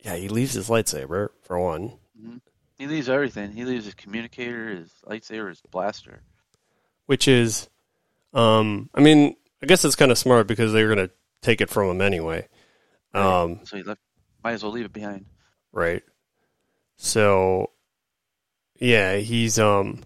[0.00, 1.98] yeah, he leaves his lightsaber for one.
[2.78, 3.52] He leaves everything.
[3.52, 6.22] He leaves his communicator, his lightsaber, his blaster.
[7.06, 7.68] which is,
[8.32, 11.12] um, I mean, I guess it's kind of smart because they're going to
[11.42, 12.46] take it from him anyway.
[13.12, 13.42] Right.
[13.42, 14.00] Um, So he left.
[14.42, 15.26] Might as well leave it behind.
[15.72, 16.02] right.
[16.96, 17.70] So,
[18.78, 20.02] yeah, he's um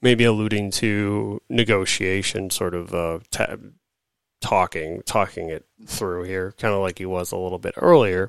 [0.00, 3.56] maybe alluding to negotiation, sort of uh, ta-
[4.40, 8.28] talking, talking it through here, kind of like he was a little bit earlier.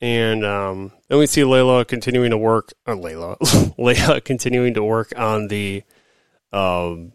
[0.00, 3.38] And um, then we see Layla continuing to work, or Layla,
[3.78, 5.82] Leia continuing to work on the
[6.52, 7.12] um,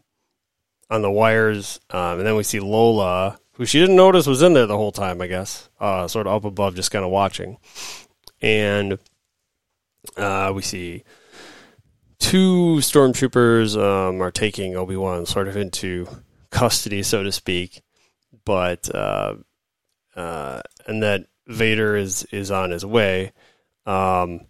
[0.89, 4.53] on the wires, um, and then we see Lola, who she didn't notice was in
[4.53, 7.57] there the whole time, I guess, uh, sort of up above, just kind of watching.
[8.41, 8.97] And
[10.17, 11.03] uh, we see
[12.19, 16.07] two stormtroopers um, are taking Obi Wan sort of into
[16.49, 17.81] custody, so to speak,
[18.45, 19.35] but uh,
[20.15, 23.31] uh, and that Vader is is on his way,
[23.85, 24.41] um,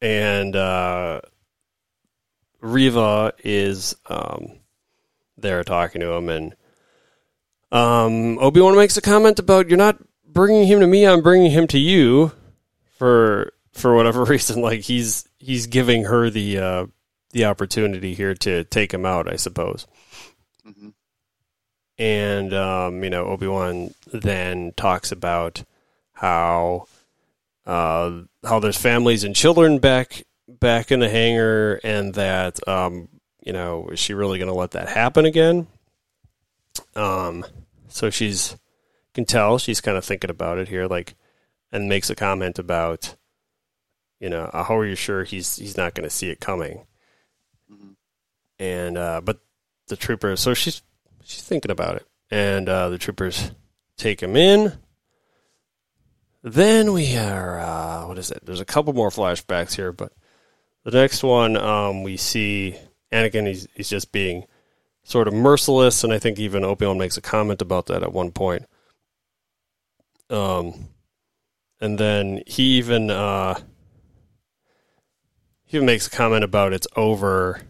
[0.00, 1.20] and uh,
[2.60, 4.60] Reva is um,
[5.36, 6.54] there talking to him, and
[7.72, 11.50] um, Obi Wan makes a comment about you're not bringing him to me, I'm bringing
[11.50, 12.32] him to you
[12.98, 14.60] for for whatever reason.
[14.62, 16.86] Like he's he's giving her the uh,
[17.30, 19.86] the opportunity here to take him out, I suppose.
[20.64, 20.90] hmm
[21.98, 25.64] And um, you know, Obi Wan then talks about
[26.14, 26.86] how
[27.66, 33.08] uh, how there's families and children back back in the hangar, and that um,
[33.44, 35.66] you know, is she really going to let that happen again?
[36.94, 37.44] Um,
[37.88, 38.56] so she's
[39.14, 41.14] can tell she's kind of thinking about it here, like,
[41.70, 43.16] and makes a comment about,
[44.22, 46.86] you know, how are you sure he's he's not going to see it coming?
[47.68, 47.90] hmm
[48.58, 49.40] and uh, but
[49.88, 50.38] the troopers.
[50.38, 50.82] So she's
[51.24, 53.50] she's thinking about it, and uh, the troopers
[53.96, 54.74] take him in.
[56.44, 58.46] Then we are uh, what is it?
[58.46, 60.12] There's a couple more flashbacks here, but
[60.84, 62.76] the next one um, we see
[63.12, 63.48] Anakin.
[63.48, 64.44] He's he's just being
[65.02, 68.12] sort of merciless, and I think even Obi Wan makes a comment about that at
[68.12, 68.66] one point.
[70.30, 70.88] Um,
[71.80, 73.58] and then he even uh,
[75.72, 77.62] he even makes a comment about it's over.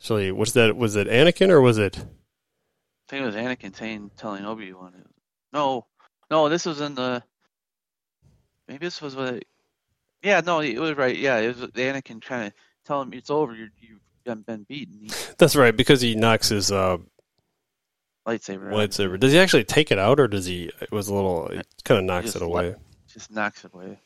[0.00, 1.98] Actually, was that was it Anakin or was it?
[1.98, 2.00] I
[3.10, 4.94] think it was Anakin saying, telling Obi Wan.
[5.52, 5.84] No,
[6.30, 7.22] no, this was in the.
[8.66, 9.44] Maybe this was what.
[10.22, 11.14] Yeah, no, it was right.
[11.14, 13.54] Yeah, it was Anakin trying to tell him it's over.
[13.54, 15.00] You're, you've been beaten.
[15.02, 16.96] He, That's right, because he knocks his uh,
[18.26, 18.68] lightsaber.
[18.68, 18.72] out.
[18.72, 19.20] lightsaber.
[19.20, 20.70] Does he actually take it out, or does he?
[20.80, 21.48] It was a little.
[21.48, 22.68] It kind of knocks it away.
[22.70, 23.98] let- Just knocks it away.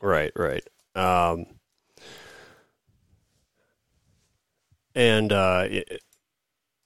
[0.00, 0.64] Right, right.
[0.96, 1.46] Um,
[4.94, 5.68] and uh,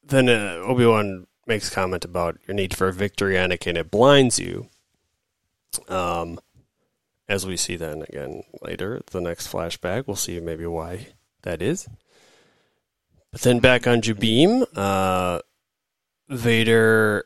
[0.02, 3.76] then uh, Obi Wan makes comment about your need for a victory, Anakin.
[3.76, 4.68] It blinds you.
[5.88, 6.40] Um,
[7.28, 11.08] as we see then again later, the next flashback, we'll see maybe why
[11.42, 11.88] that is.
[13.32, 15.40] But then back on Jabiim, uh,
[16.28, 17.24] Vader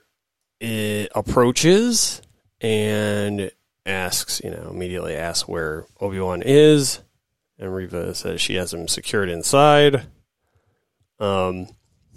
[0.62, 2.22] uh, approaches
[2.60, 3.50] and
[3.86, 7.00] asks, you know, immediately asks where Obi Wan is,
[7.58, 10.06] and Reva says she has him secured inside.
[11.20, 11.68] Um,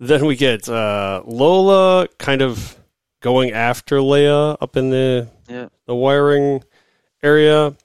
[0.00, 2.76] then we get uh, Lola kind of
[3.20, 5.68] going after Leia up in the Yeah.
[5.86, 6.62] the wiring
[7.22, 7.76] area,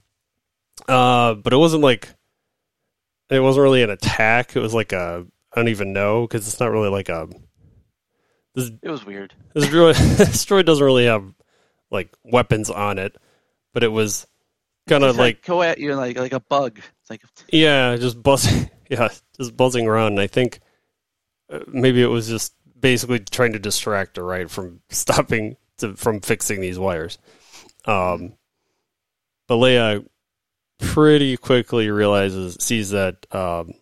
[0.88, 2.10] uh, but it wasn't like
[3.30, 4.56] it wasn't really an attack.
[4.56, 7.28] It was like a I don't even know because it's not really like a
[8.56, 9.34] this It was weird.
[9.54, 11.24] this droid, this droid doesn't really have
[11.92, 13.16] like weapons on it,
[13.74, 14.26] but it was
[14.88, 16.80] kind of like go at you like like a bug.
[17.02, 17.22] It's like
[17.52, 19.10] yeah, just buzzing, yeah,
[19.40, 20.14] just buzzing around.
[20.14, 20.60] And I think
[21.50, 26.22] uh, maybe it was just basically trying to distract her right from stopping to from
[26.22, 27.18] fixing these wires.
[27.86, 28.34] Um,
[29.48, 30.06] but Leia
[30.80, 33.74] pretty quickly realizes sees that um,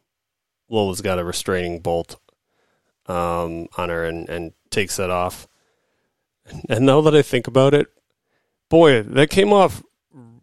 [0.69, 2.19] Lola's got a restraining bolt
[3.07, 5.47] um, on her and, and takes it off.
[6.69, 7.87] And now that I think about it,
[8.69, 9.83] boy, that came off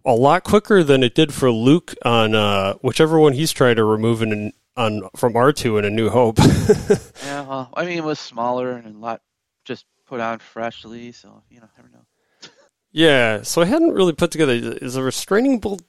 [0.05, 3.85] a lot quicker than it did for Luke on uh, whichever one he's trying to
[3.85, 6.39] remove in, on from R two in A New Hope.
[7.25, 7.43] yeah.
[7.43, 9.23] Well, I mean, it was smaller and a lot
[9.65, 11.13] just put on freshly.
[11.13, 12.51] So you know, never know.
[12.93, 15.83] yeah, so I hadn't really put together is a restraining bolt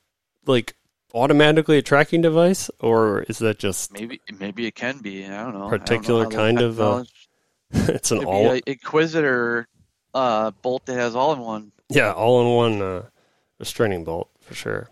[0.45, 0.75] like
[1.13, 5.25] automatically a tracking device, or is that just Maybe maybe it can be.
[5.25, 5.43] I don't know.
[5.43, 7.03] I don't know Particular kind of, uh,
[7.71, 9.67] it's an all Inquisitor
[10.13, 11.71] uh, bolt that has all in one.
[11.89, 13.03] Yeah, all in one uh,
[13.59, 14.89] restraining bolt for sure.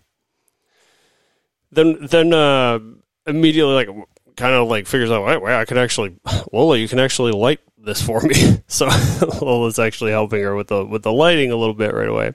[1.71, 2.79] Then then uh,
[3.25, 3.89] immediately like
[4.35, 6.15] kind of like figures out, wait, wait, I could actually
[6.53, 8.61] Lola, you can actually light this for me.
[8.67, 8.87] so
[9.41, 12.33] Lola's actually helping her with the with the lighting a little bit right away,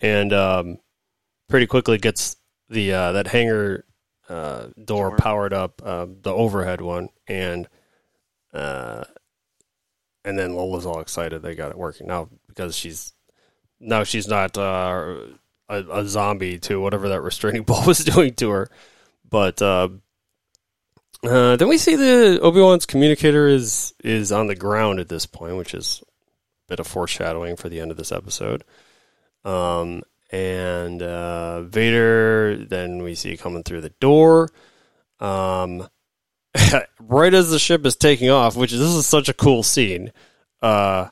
[0.00, 0.78] and um,
[1.48, 2.36] pretty quickly gets
[2.68, 3.84] the uh, that hangar
[4.28, 5.18] uh, door Door.
[5.18, 7.68] powered up, uh, the overhead one, and
[8.52, 9.04] uh,
[10.24, 13.12] and then Lola's all excited they got it working now because she's
[13.80, 15.16] now she's not uh,
[15.68, 18.70] a, a zombie to whatever that restraining ball was doing to her.
[19.28, 19.90] But uh,
[21.24, 25.26] uh, then we see the Obi Wan's communicator is is on the ground at this
[25.26, 28.64] point, which is a bit of foreshadowing for the end of this episode.
[29.44, 34.50] Um, and uh, Vader, then we see coming through the door.
[35.20, 35.88] Um,
[37.00, 40.12] right as the ship is taking off, which this is such a cool scene.
[40.62, 41.08] Uh,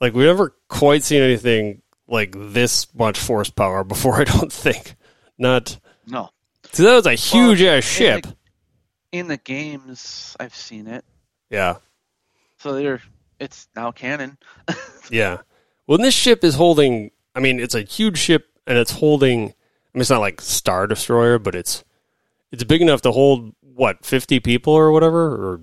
[0.00, 4.20] like we've never quite seen anything like this much force power before.
[4.20, 4.96] I don't think.
[5.38, 6.30] Not No.
[6.72, 8.26] so that was a huge ass ship.
[9.12, 11.04] In the games, I've seen it.
[11.50, 11.76] Yeah,
[12.58, 13.00] So they're
[13.38, 14.38] it's now canon.
[15.10, 15.38] yeah.
[15.86, 17.10] Well, this ship is holding.
[17.34, 19.40] I mean, it's a huge ship, and it's holding.
[19.40, 19.44] I
[19.94, 21.84] mean, it's not like Star Destroyer, but it's
[22.50, 25.60] it's big enough to hold what fifty people or whatever, or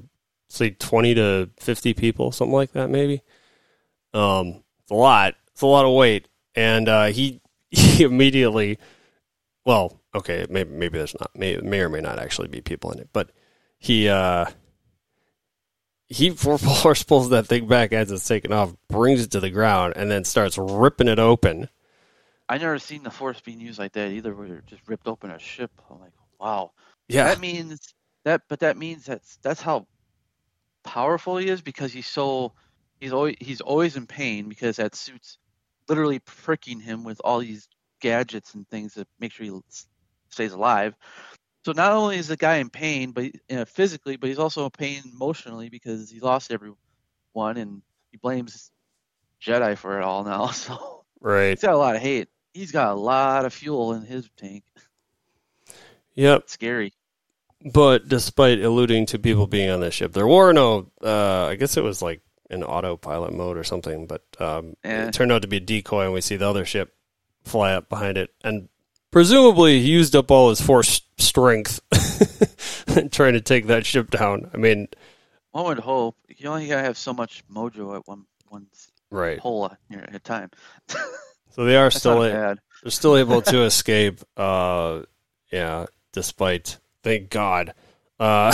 [0.49, 3.21] say twenty to fifty people, something like that, maybe.
[4.13, 5.35] Um, it's a lot.
[5.51, 7.41] It's a lot of weight, and uh, he
[7.71, 8.77] he immediately.
[9.65, 12.99] Well, okay, maybe maybe there's not may may or may not actually be people in
[12.99, 13.31] it, but
[13.79, 14.45] he uh
[16.07, 19.93] he force pulls that thing back as it's taken off, brings it to the ground,
[19.95, 21.69] and then starts ripping it open.
[22.49, 25.31] I never seen the force being used like that either, where it just ripped open
[25.31, 25.71] a ship.
[25.89, 26.71] I'm like, wow.
[27.07, 27.93] Yeah, That means
[28.25, 29.87] that, but that means that's that's how
[30.83, 32.53] powerful he is because he's so
[32.99, 35.37] he's always he's always in pain because that suit's
[35.89, 37.67] literally pricking him with all these
[38.01, 39.51] gadgets and things that make sure he
[40.33, 40.95] stays alive.
[41.65, 44.71] So not only is the guy in pain, but uh, physically, but he's also in
[44.71, 46.75] pain emotionally because he lost everyone,
[47.35, 47.81] and
[48.11, 48.69] he blames
[49.41, 50.47] Jedi for it all now.
[50.53, 51.51] So Right.
[51.51, 52.27] he's got a lot of hate.
[52.53, 54.63] He's got a lot of fuel in his tank.
[56.15, 56.49] Yep.
[56.49, 56.93] Scary.
[57.73, 60.91] But despite alluding to people being on this ship, there were no.
[61.01, 64.05] Uh, I guess it was like in autopilot mode or something.
[64.05, 65.07] But um, Eh.
[65.07, 66.93] it turned out to be a decoy, and we see the other ship
[67.45, 68.67] fly up behind it, and
[69.13, 71.79] presumably he used up all his force strength
[73.11, 74.49] trying to take that ship down.
[74.53, 74.89] I mean,
[75.51, 76.17] One would hope.
[76.27, 78.67] You only gotta have so much mojo at one one
[79.09, 79.39] right.
[79.39, 80.51] hole at at a time.
[81.55, 84.21] So they are still a- they're still able to escape.
[84.35, 85.03] Uh,
[85.51, 87.75] yeah, despite thank God,
[88.19, 88.51] uh,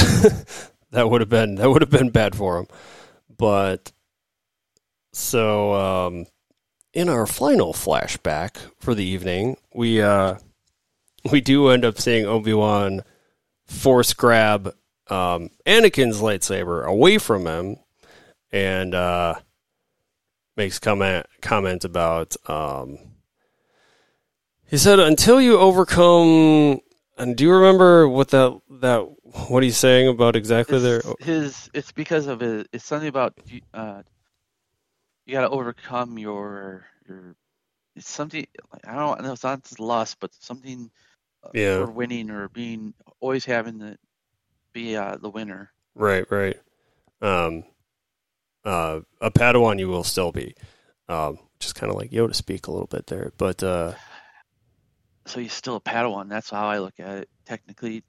[0.91, 2.67] that would have been that would have been bad for them.
[3.37, 3.93] But
[5.13, 6.25] so um,
[6.93, 10.35] in our final flashback for the evening, we uh,
[11.31, 13.03] we do end up seeing Obi Wan
[13.65, 14.73] force grab
[15.09, 17.77] um, Anakin's lightsaber away from him,
[18.51, 19.35] and uh,
[20.55, 22.35] makes comment comment about.
[22.49, 22.97] Um,
[24.65, 26.81] he said, "Until you overcome."
[27.17, 28.99] And do you remember what that that
[29.49, 31.01] what he's saying about exactly there?
[31.19, 32.67] His it's because of it.
[32.71, 34.03] It's something about you- uh,
[35.25, 37.35] you got to overcome your your.
[37.95, 38.47] It's something
[38.85, 39.33] I don't know.
[39.33, 40.89] It's not lust, but something
[41.53, 41.77] Yeah.
[41.77, 43.97] or winning or being always having to
[44.73, 45.71] be uh, the winner.
[45.95, 46.57] Right, right.
[47.21, 47.63] Um,
[48.63, 50.55] uh, a Padawan you will still be,
[51.07, 53.93] um, just kind of like Yoda speak a little bit there, but uh,
[55.25, 56.29] So he's still a Padawan.
[56.29, 58.03] That's how I look at it technically.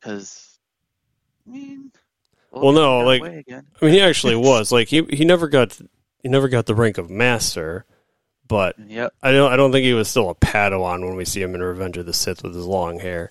[0.00, 0.58] Because
[1.46, 1.92] I mean,
[2.50, 3.22] Well, no, like-.
[3.22, 3.44] I
[3.82, 5.78] mean, he actually was like he he never got
[6.22, 7.84] he never got the rank of master,
[8.48, 9.14] but Yep.
[9.22, 11.62] I don't I don't think he was still a Padawan when we see him in
[11.62, 13.30] Revenge of the Sith with his long hair,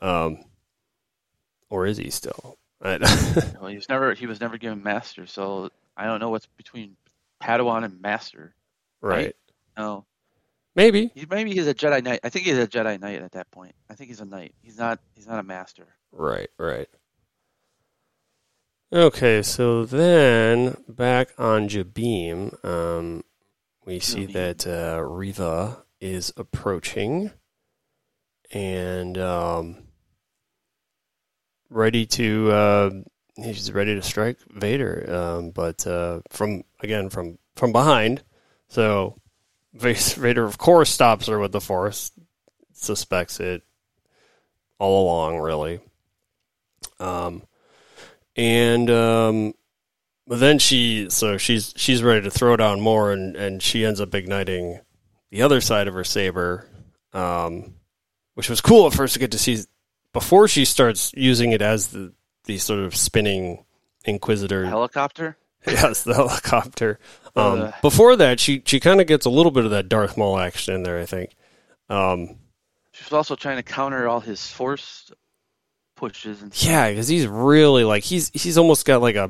[0.00, 0.44] um,
[1.70, 2.58] or is he still?
[2.82, 2.98] I,
[3.60, 6.96] Well, he was never he was never given master, so I don't know what's between
[7.42, 8.54] Padawan and master.
[9.00, 9.36] right,
[9.76, 10.04] No,
[10.74, 12.20] maybe he, maybe he's a Jedi Knight.
[12.24, 13.74] I think he's a Jedi Knight at that point.
[13.90, 14.54] I think he's a knight.
[14.62, 15.00] He's not.
[15.14, 15.86] He's not a master.
[16.12, 16.88] Right, right.
[18.92, 23.24] Okay, so then back on Jabiim, um,
[23.86, 27.30] we see that uh, Reva is approaching
[28.52, 29.76] and um,
[31.70, 32.50] ready to.
[32.50, 32.90] Uh,
[33.36, 38.22] he's ready to strike Vader, um, but uh, from again from from behind.
[38.68, 39.20] So
[39.72, 42.12] Vader, of course, stops her with the Force.
[42.72, 43.62] Suspects it
[44.78, 45.80] all along, really.
[46.98, 47.42] Um,
[48.36, 49.54] and um,
[50.26, 54.00] but then she, so she's she's ready to throw down more, and and she ends
[54.00, 54.80] up igniting
[55.30, 56.68] the other side of her saber,
[57.12, 57.74] um,
[58.34, 59.58] which was cool at first to get to see
[60.12, 62.12] before she starts using it as the
[62.44, 63.64] the sort of spinning
[64.04, 64.66] Inquisitor.
[64.66, 65.36] Helicopter.
[65.66, 67.00] Yes, the helicopter.
[67.34, 67.72] Um, Uh.
[67.82, 70.74] before that, she she kind of gets a little bit of that Darth Maul action
[70.74, 71.34] in there, I think.
[71.88, 72.36] Um,
[72.92, 75.10] She was also trying to counter all his force
[75.96, 76.68] pushes and stuff.
[76.70, 79.28] Yeah, because he's really like he's he's almost got like a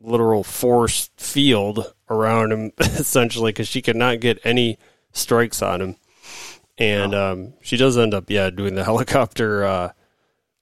[0.00, 4.78] literal force field around him essentially because she cannot get any
[5.12, 5.96] strikes on him,
[6.76, 9.92] and um, she does end up yeah doing the helicopter uh,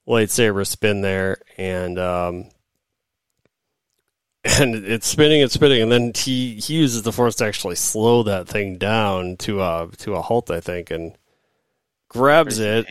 [0.07, 2.49] lightsaber spin there, and um,
[4.59, 8.23] and it's spinning and spinning, and then he he uses the force to actually slow
[8.23, 11.17] that thing down to a to a halt, I think, and
[12.09, 12.85] grabs it.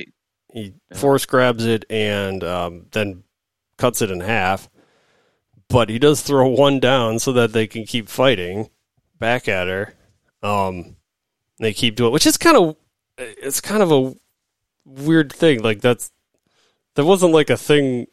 [0.52, 3.24] he force grabs it and um, then
[3.78, 4.68] cuts it in half.
[5.68, 8.70] But he does throw one down so that they can keep fighting
[9.18, 9.94] back at her.
[10.42, 10.96] Um,
[11.58, 12.76] they keep doing, which is kind of
[13.18, 14.14] it's kind of a
[14.84, 15.62] weird thing.
[15.62, 16.12] Like that's
[16.94, 18.06] that wasn't like a thing.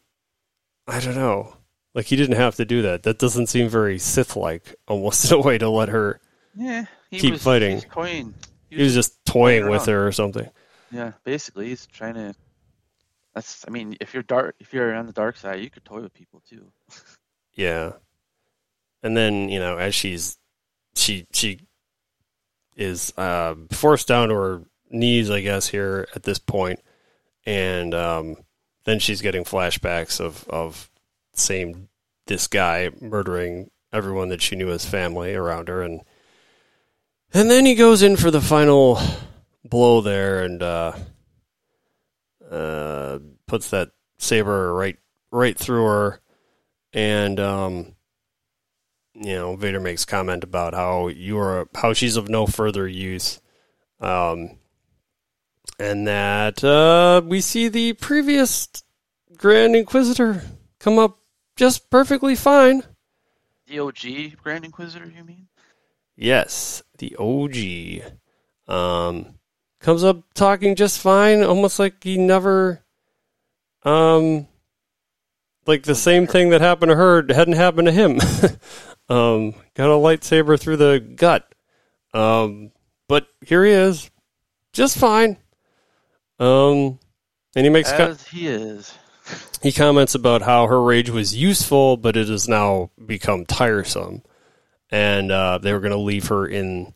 [0.86, 1.56] I don't know.
[1.94, 3.04] Like he didn't have to do that.
[3.04, 6.20] That doesn't seem very Sith-like, almost in a way to let her.
[6.56, 7.76] Yeah, he Keep was, fighting.
[7.76, 8.34] He's toying.
[8.68, 10.48] He was just toying with her or something.
[10.90, 12.34] Yeah, basically, he's trying to.
[13.34, 13.64] That's.
[13.66, 16.14] I mean, if you're dark, if you're on the dark side, you could toy with
[16.14, 16.66] people too.
[17.54, 17.92] Yeah.
[19.02, 20.38] And then, you know, as she's
[20.94, 21.60] she she
[22.76, 26.40] is uh forced down to her knees, I guess, here at this.
[27.46, 28.36] And um
[28.84, 30.90] then she's getting flashbacks of of
[31.34, 31.88] same
[32.26, 36.00] this guy murdering everyone that she knew as family around her and
[37.32, 38.98] and then he goes in for the final
[39.64, 40.92] blow there and uh
[42.50, 44.96] uh puts that saber right
[45.30, 46.20] right through her
[46.94, 47.94] and um,
[49.14, 53.40] you know Vader makes comment about how you're how she's of no further use,
[54.00, 54.58] um,
[55.78, 58.68] and that uh, we see the previous
[59.36, 60.42] Grand Inquisitor
[60.78, 61.18] come up
[61.56, 62.82] just perfectly fine.
[63.66, 65.48] The OG Grand Inquisitor, you mean?
[66.16, 68.12] Yes, the OG
[68.72, 69.34] um,
[69.80, 72.84] comes up talking just fine, almost like he never,
[73.82, 74.46] um,
[75.66, 78.20] like the same thing that happened to her hadn't happened to him.
[79.08, 81.52] um, got a lightsaber through the gut,
[82.12, 82.70] um,
[83.08, 84.10] but here he is,
[84.72, 85.36] just fine.
[86.38, 86.98] Um,
[87.56, 88.94] and he makes co- As he is.
[89.62, 94.22] he comments about how her rage was useful, but it has now become tiresome,
[94.90, 96.92] and uh, they were going to leave her in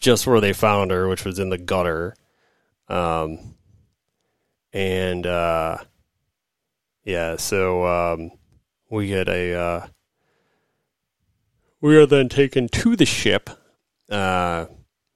[0.00, 2.14] just where they found her, which was in the gutter.
[2.88, 3.54] Um,
[4.72, 5.78] and uh,
[7.04, 8.30] yeah, so um,
[8.90, 9.86] we get a uh,
[11.80, 13.50] we are then taken to the ship
[14.10, 14.66] uh,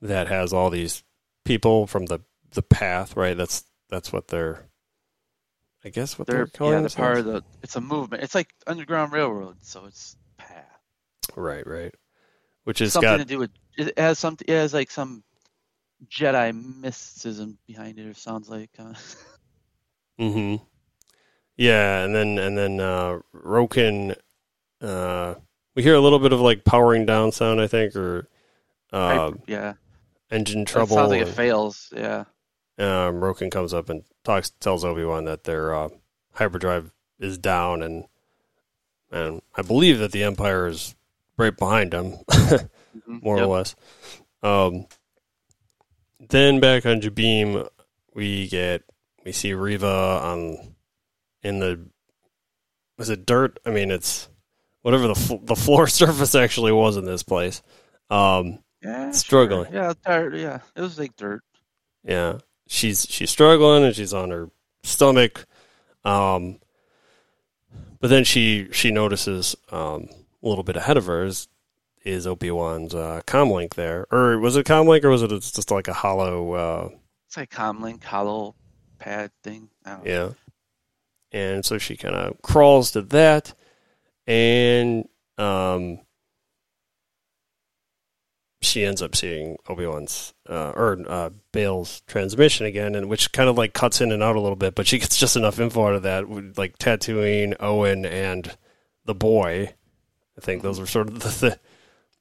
[0.03, 1.05] that has all these
[1.45, 2.21] people from the
[2.53, 3.37] the path, right?
[3.37, 4.69] That's that's what they're.
[5.85, 7.45] I guess what they're, They're calling yeah, they're part of the.
[7.63, 8.25] It's a movement.
[8.25, 10.81] It's like Underground Railroad, so it's path.
[11.37, 11.95] Right, right.
[12.65, 14.45] Which has something got to do with it has something.
[14.49, 15.23] It has like some
[16.11, 18.07] Jedi mysticism behind it.
[18.09, 18.71] Or sounds like.
[18.77, 18.95] Uh,
[20.19, 20.57] hmm
[21.57, 24.15] Yeah, and then and then uh Roken
[24.83, 25.35] uh
[25.75, 28.29] we hear a little bit of like powering down sound, I think, or
[28.93, 29.73] uh hyper- yeah,
[30.31, 30.97] engine trouble.
[30.97, 31.93] sounds like it fails.
[31.97, 32.25] Yeah.
[32.79, 35.89] um Roken comes up and talks tells Obi-Wan that their uh
[36.35, 38.05] hyperdrive is down and
[39.11, 40.95] and I believe that the Empire is
[41.39, 42.69] right behind them, Mhm.
[43.07, 43.45] more Yep.
[43.47, 43.77] or less.
[44.43, 44.87] Um
[46.29, 47.67] then back on Jabiim
[48.15, 48.83] we get
[49.25, 50.75] we see Reva on
[51.47, 51.81] in the
[52.99, 53.59] was it dirt?
[53.67, 54.29] I mean, it's
[54.83, 57.63] whatever the fl- the floor surface actually was in this place.
[58.11, 59.11] Um, Yeah.
[59.13, 59.71] Struggling.
[59.73, 59.75] Sure.
[59.83, 60.35] Yeah, dirt.
[60.37, 61.43] Yeah, it was like dirt.
[62.05, 62.39] yeah,
[62.69, 64.51] she's she's struggling and she's on her
[64.83, 65.47] stomach.
[66.05, 66.59] Um,
[68.01, 70.09] but then she she notices um,
[70.43, 71.49] a little bit ahead of her is,
[72.05, 75.89] is Obi Wan's uh, comlink there, or was it comlink or was it just like
[75.89, 76.53] a holo?
[76.53, 76.89] Uh,
[77.27, 78.55] It's like comlink hollow
[78.99, 79.69] pad thing.
[79.85, 80.35] I don't know.
[81.37, 83.53] And so she kind of crawls to that
[84.27, 85.07] and
[85.37, 86.01] um
[88.63, 93.59] she ends up seeing Obi-Wan's uh, or uh, Bail's transmission again and which kind of
[93.59, 95.95] like cuts in and out a little bit but she gets just enough info out
[95.95, 98.57] of that like Tatooine Owen and
[99.05, 99.75] the boy.
[100.39, 101.61] I think those were sort of the the,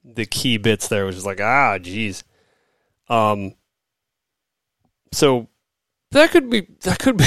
[0.03, 2.25] the key bits there which is like ah geez.
[3.07, 3.55] Um
[5.13, 5.47] so
[6.11, 7.25] that could be that could be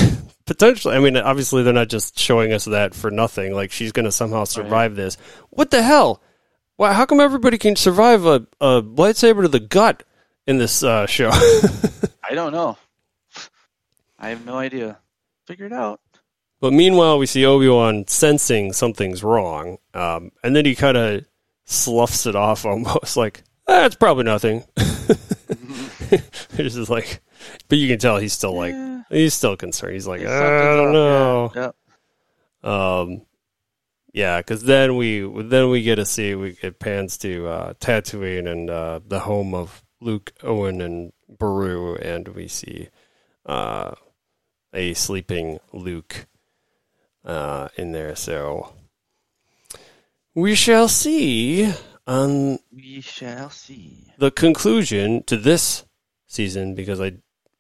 [0.49, 0.97] potentially.
[0.97, 3.55] I mean obviously they're not just showing us that for nothing.
[3.55, 5.17] Like she's going to somehow survive this.
[5.51, 6.21] What the hell?
[6.77, 10.03] Why, how come everybody can survive a, a lightsaber to the gut
[10.47, 11.31] in this uh, show?
[12.29, 12.77] I don't know.
[14.19, 14.99] I have no idea.
[15.47, 16.01] Figure it out.
[16.61, 21.25] but meanwhile we see obi-wan sensing something's wrong um, and then he kind of
[21.65, 24.65] sloughs it off almost like eh, probably nothing
[26.59, 27.21] it's just like
[27.69, 30.77] but you can tell he's still like Yeah, he's still concerned he's like there's i
[30.77, 31.75] don't know up.
[32.65, 33.23] Yeah, Um,
[34.13, 38.51] yeah, because then we then we get to see we it pans to uh, Tatooine
[38.51, 42.89] and uh, the home of Luke, Owen, and Beru, and we see
[43.47, 43.93] uh,
[44.73, 46.27] a sleeping Luke
[47.25, 48.17] uh, in there.
[48.17, 48.73] So
[50.35, 51.73] we shall see
[52.07, 54.13] on We shall see.
[54.19, 55.85] the conclusion to this
[56.29, 57.15] season because I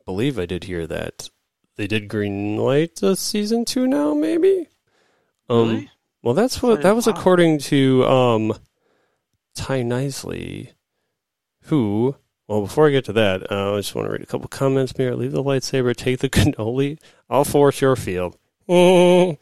[0.04, 1.28] believe I did hear that
[1.76, 4.68] they did greenlight a season two now, maybe.
[5.48, 5.90] Um, Really?
[6.22, 8.54] well, that's what that was according to um,
[9.54, 10.72] Ty Nisley,
[11.62, 12.16] who.
[12.46, 14.94] Well, before I get to that, uh, I just want to read a couple comments
[14.96, 15.14] here.
[15.14, 16.98] Leave the lightsaber, take the cannoli.
[17.28, 18.36] I'll force your field.
[18.68, 19.38] um,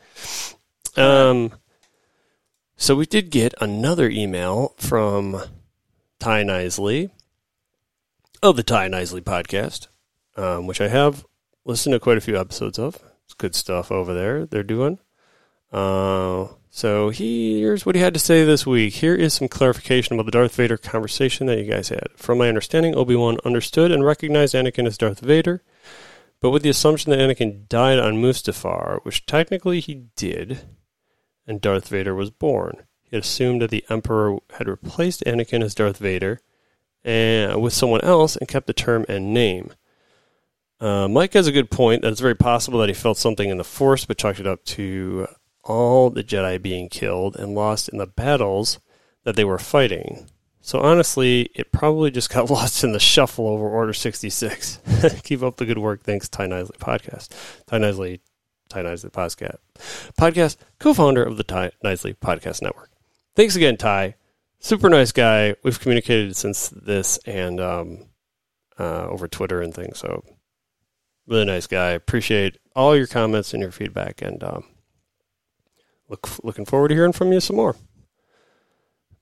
[2.77, 5.41] so we did get another email from
[6.18, 7.11] Ty Nisley
[8.51, 9.88] of the Ty Nisley podcast,
[10.36, 11.26] um, which I have
[11.64, 13.01] listened to quite a few episodes of.
[13.24, 15.01] It's good stuff over there they're doing.
[15.72, 18.94] Uh, so here's what he had to say this week.
[18.94, 22.07] Here is some clarification about the Darth Vader conversation that you guys had.
[22.14, 25.64] From my understanding, Obi Wan understood and recognized Anakin as Darth Vader,
[26.40, 30.61] but with the assumption that Anakin died on Mustafar, which technically he did,
[31.49, 32.84] and Darth Vader was born.
[33.03, 36.40] He assumed that the Emperor had replaced Anakin as Darth Vader
[37.07, 39.72] and with someone else and kept the term and name.
[40.80, 43.57] Uh, Mike has a good point that it's very possible that he felt something in
[43.57, 45.26] the Force, but chalked it up to
[45.62, 48.80] all the Jedi being killed and lost in the battles
[49.24, 50.28] that they were fighting.
[50.61, 54.80] So honestly, it probably just got lost in the shuffle over Order 66.
[55.22, 56.02] Keep up the good work.
[56.02, 57.28] Thanks, Ty Nisley Podcast.
[57.66, 58.20] Ty Nisley,
[58.68, 59.57] Ty Nisley Podcast,
[60.18, 62.90] podcast co-founder of the Ty Nisley Podcast Network.
[63.36, 64.16] Thanks again, Ty.
[64.66, 65.54] Super nice guy.
[65.62, 68.06] We've communicated since this and um,
[68.76, 69.96] uh, over Twitter and things.
[69.96, 70.24] So
[71.28, 71.90] really nice guy.
[71.90, 74.64] Appreciate all your comments and your feedback, and um,
[76.08, 77.76] look looking forward to hearing from you some more.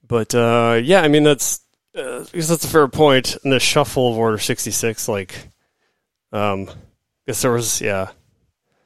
[0.07, 1.59] But uh, yeah, I mean that's
[1.95, 3.37] uh, because that's a fair point.
[3.43, 5.49] In the shuffle of Order sixty six, like,
[6.31, 6.71] um,
[7.27, 8.09] guess there was yeah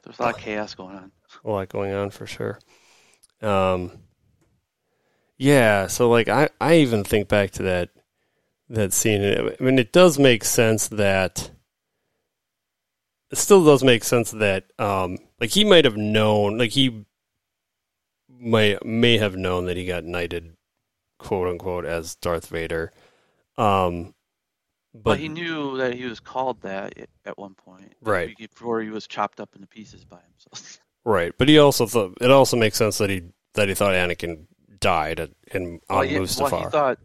[0.03, 1.12] There's a lot of chaos going on.
[1.45, 2.60] a lot going on for sure.
[3.41, 3.93] Um,
[5.40, 7.90] yeah, so like I, I even think back to that
[8.70, 9.24] that scene.
[9.24, 11.50] I mean, it does make sense that
[13.32, 17.06] it still does make sense that um, like he might have known, like he
[18.30, 20.56] may may have known that he got knighted,
[21.18, 22.92] quote unquote, as Darth Vader.
[23.58, 24.14] Um,
[24.94, 27.94] But, but he knew that he was called that at- at one point.
[28.02, 28.36] Right.
[28.38, 30.80] Before he was chopped up into pieces by himself.
[31.06, 33.24] right, but he also thought it also makes sense that he
[33.54, 34.48] that he thought Anakin
[34.80, 36.52] died at, in on well, yeah, Mustafar.
[36.52, 37.00] well, he thought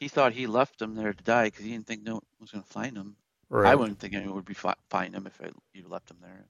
[0.00, 2.50] he thought he left him there to die because he didn't think no one was
[2.50, 3.16] going to find him.
[3.48, 3.72] right.
[3.72, 6.46] I wouldn't think anyone would be fi- find him if I, you left him there.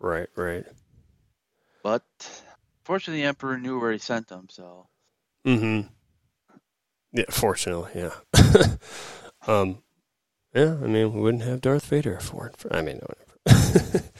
[0.00, 0.64] Right, right.
[1.82, 2.04] But
[2.84, 4.88] fortunately, the Emperor knew where he sent him, so
[5.46, 5.88] Mm-hmm.
[7.12, 8.14] Yeah, fortunately, yeah.
[9.46, 9.82] um,
[10.54, 12.74] yeah, I mean, we wouldn't have Darth Vader if it weren't for.
[12.74, 14.04] I mean, whatever.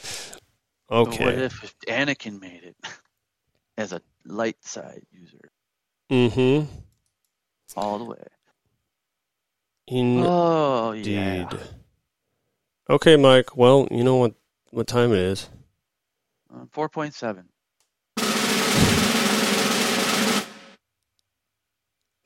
[0.88, 2.76] But what if Anakin made it
[3.76, 5.51] as a light side user
[6.11, 6.64] Mm-hmm.
[7.76, 8.16] all the way?
[9.86, 10.24] Indeed.
[10.26, 11.48] Oh yeah.
[12.90, 13.56] Okay, Mike.
[13.56, 14.34] Well, you know what
[14.70, 15.48] what time it is.
[16.52, 17.48] Uh, Four point seven.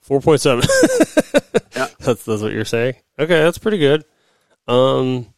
[0.01, 0.65] Four point seven.
[1.75, 1.89] Yeah.
[2.01, 2.97] That's that's what you're saying.
[3.19, 4.05] Okay, that's pretty good.
[4.69, 5.33] Um.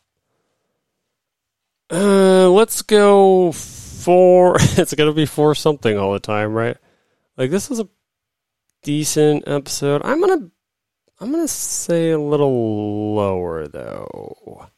[1.90, 4.56] Uh, let's go for.
[4.76, 6.76] It's gonna be for something all the time, right?
[7.36, 7.88] Like this is a
[8.84, 10.02] decent episode.
[10.04, 10.48] I'm gonna.
[11.20, 14.68] I'm gonna say a little lower though.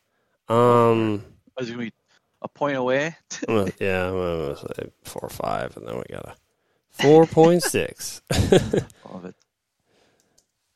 [0.48, 1.24] Um.
[1.58, 1.92] Was it gonna be
[2.42, 3.16] a point away?
[3.48, 6.34] I'm gonna- yeah, I'm gonna say four or five, and then we got a
[6.90, 8.22] four point six.
[8.30, 9.34] Of it.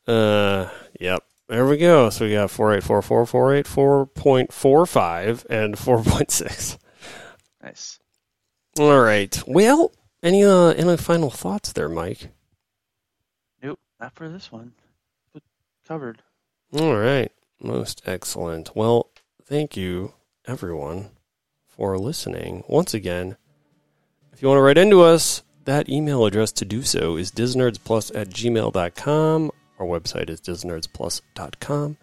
[0.07, 0.69] Uh,
[0.99, 1.23] yep.
[1.49, 2.11] There we go.
[2.11, 6.03] So we got four eight four four four eight four point four five and four
[6.03, 6.79] point six.
[7.63, 8.01] Nice.
[8.79, 9.41] All right.
[9.47, 12.31] Well, any uh any final thoughts there, Mike?
[14.01, 14.73] Not for this one.
[15.33, 15.43] But
[15.87, 16.23] covered.
[16.73, 17.31] All right.
[17.61, 18.75] Most excellent.
[18.75, 19.11] Well,
[19.45, 20.15] thank you
[20.47, 21.11] everyone
[21.69, 22.65] for listening.
[22.67, 23.37] Once again,
[24.33, 28.11] if you want to write into us, that email address to do so is disnerdsplus
[28.15, 29.51] at gmail.com.
[29.79, 31.97] Our website is disnerdsplus.com.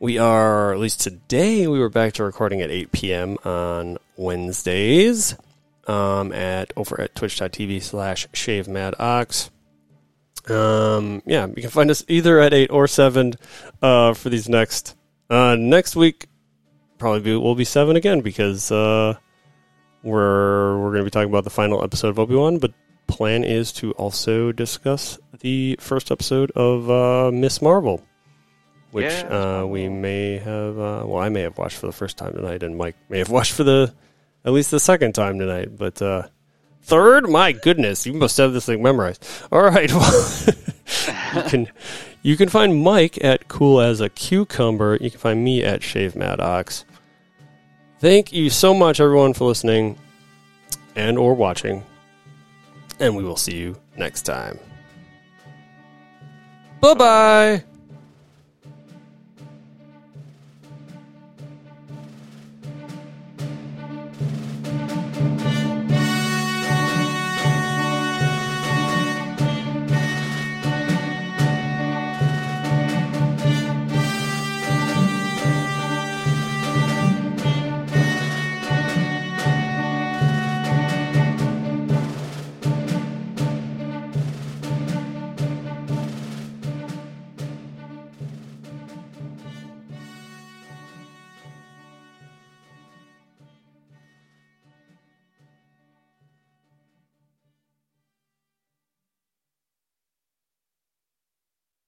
[0.00, 3.36] We are, at least today, we were back to recording at 8 p.m.
[3.44, 5.34] on Wednesdays
[5.88, 9.50] um, at over at twitch.tv slash shave mad ox.
[10.50, 13.34] Um, yeah, you can find us either at 8 or 7
[13.82, 14.96] uh, for these next.
[15.30, 16.26] Uh, next week,
[16.98, 19.14] probably be, will be 7 again because uh,
[20.02, 22.72] we're, we're going to be talking about the final episode of Obi Wan, but
[23.08, 27.60] plan is to also discuss the first episode of uh, Ms.
[27.60, 28.04] Marvel,
[28.92, 30.78] which Yeah, uh, we may have.
[30.78, 33.30] Uh, well, I may have watched for the first time tonight, and Mike may have
[33.30, 33.92] watched for the
[34.44, 35.76] at least the second time tonight.
[35.76, 36.28] But uh,
[36.88, 39.26] third, my goodness, you must have this thing memorized.
[39.52, 40.38] All right, well,
[41.34, 41.68] you can
[42.22, 44.98] you can find Mike at Cool as a Cucumber.
[45.00, 46.84] You can find me at Shave Maddox.
[48.00, 49.98] Thank you so much, everyone, for listening
[50.94, 51.84] and or watching
[53.00, 54.58] and we will see you next time.
[56.80, 57.64] Bye bye.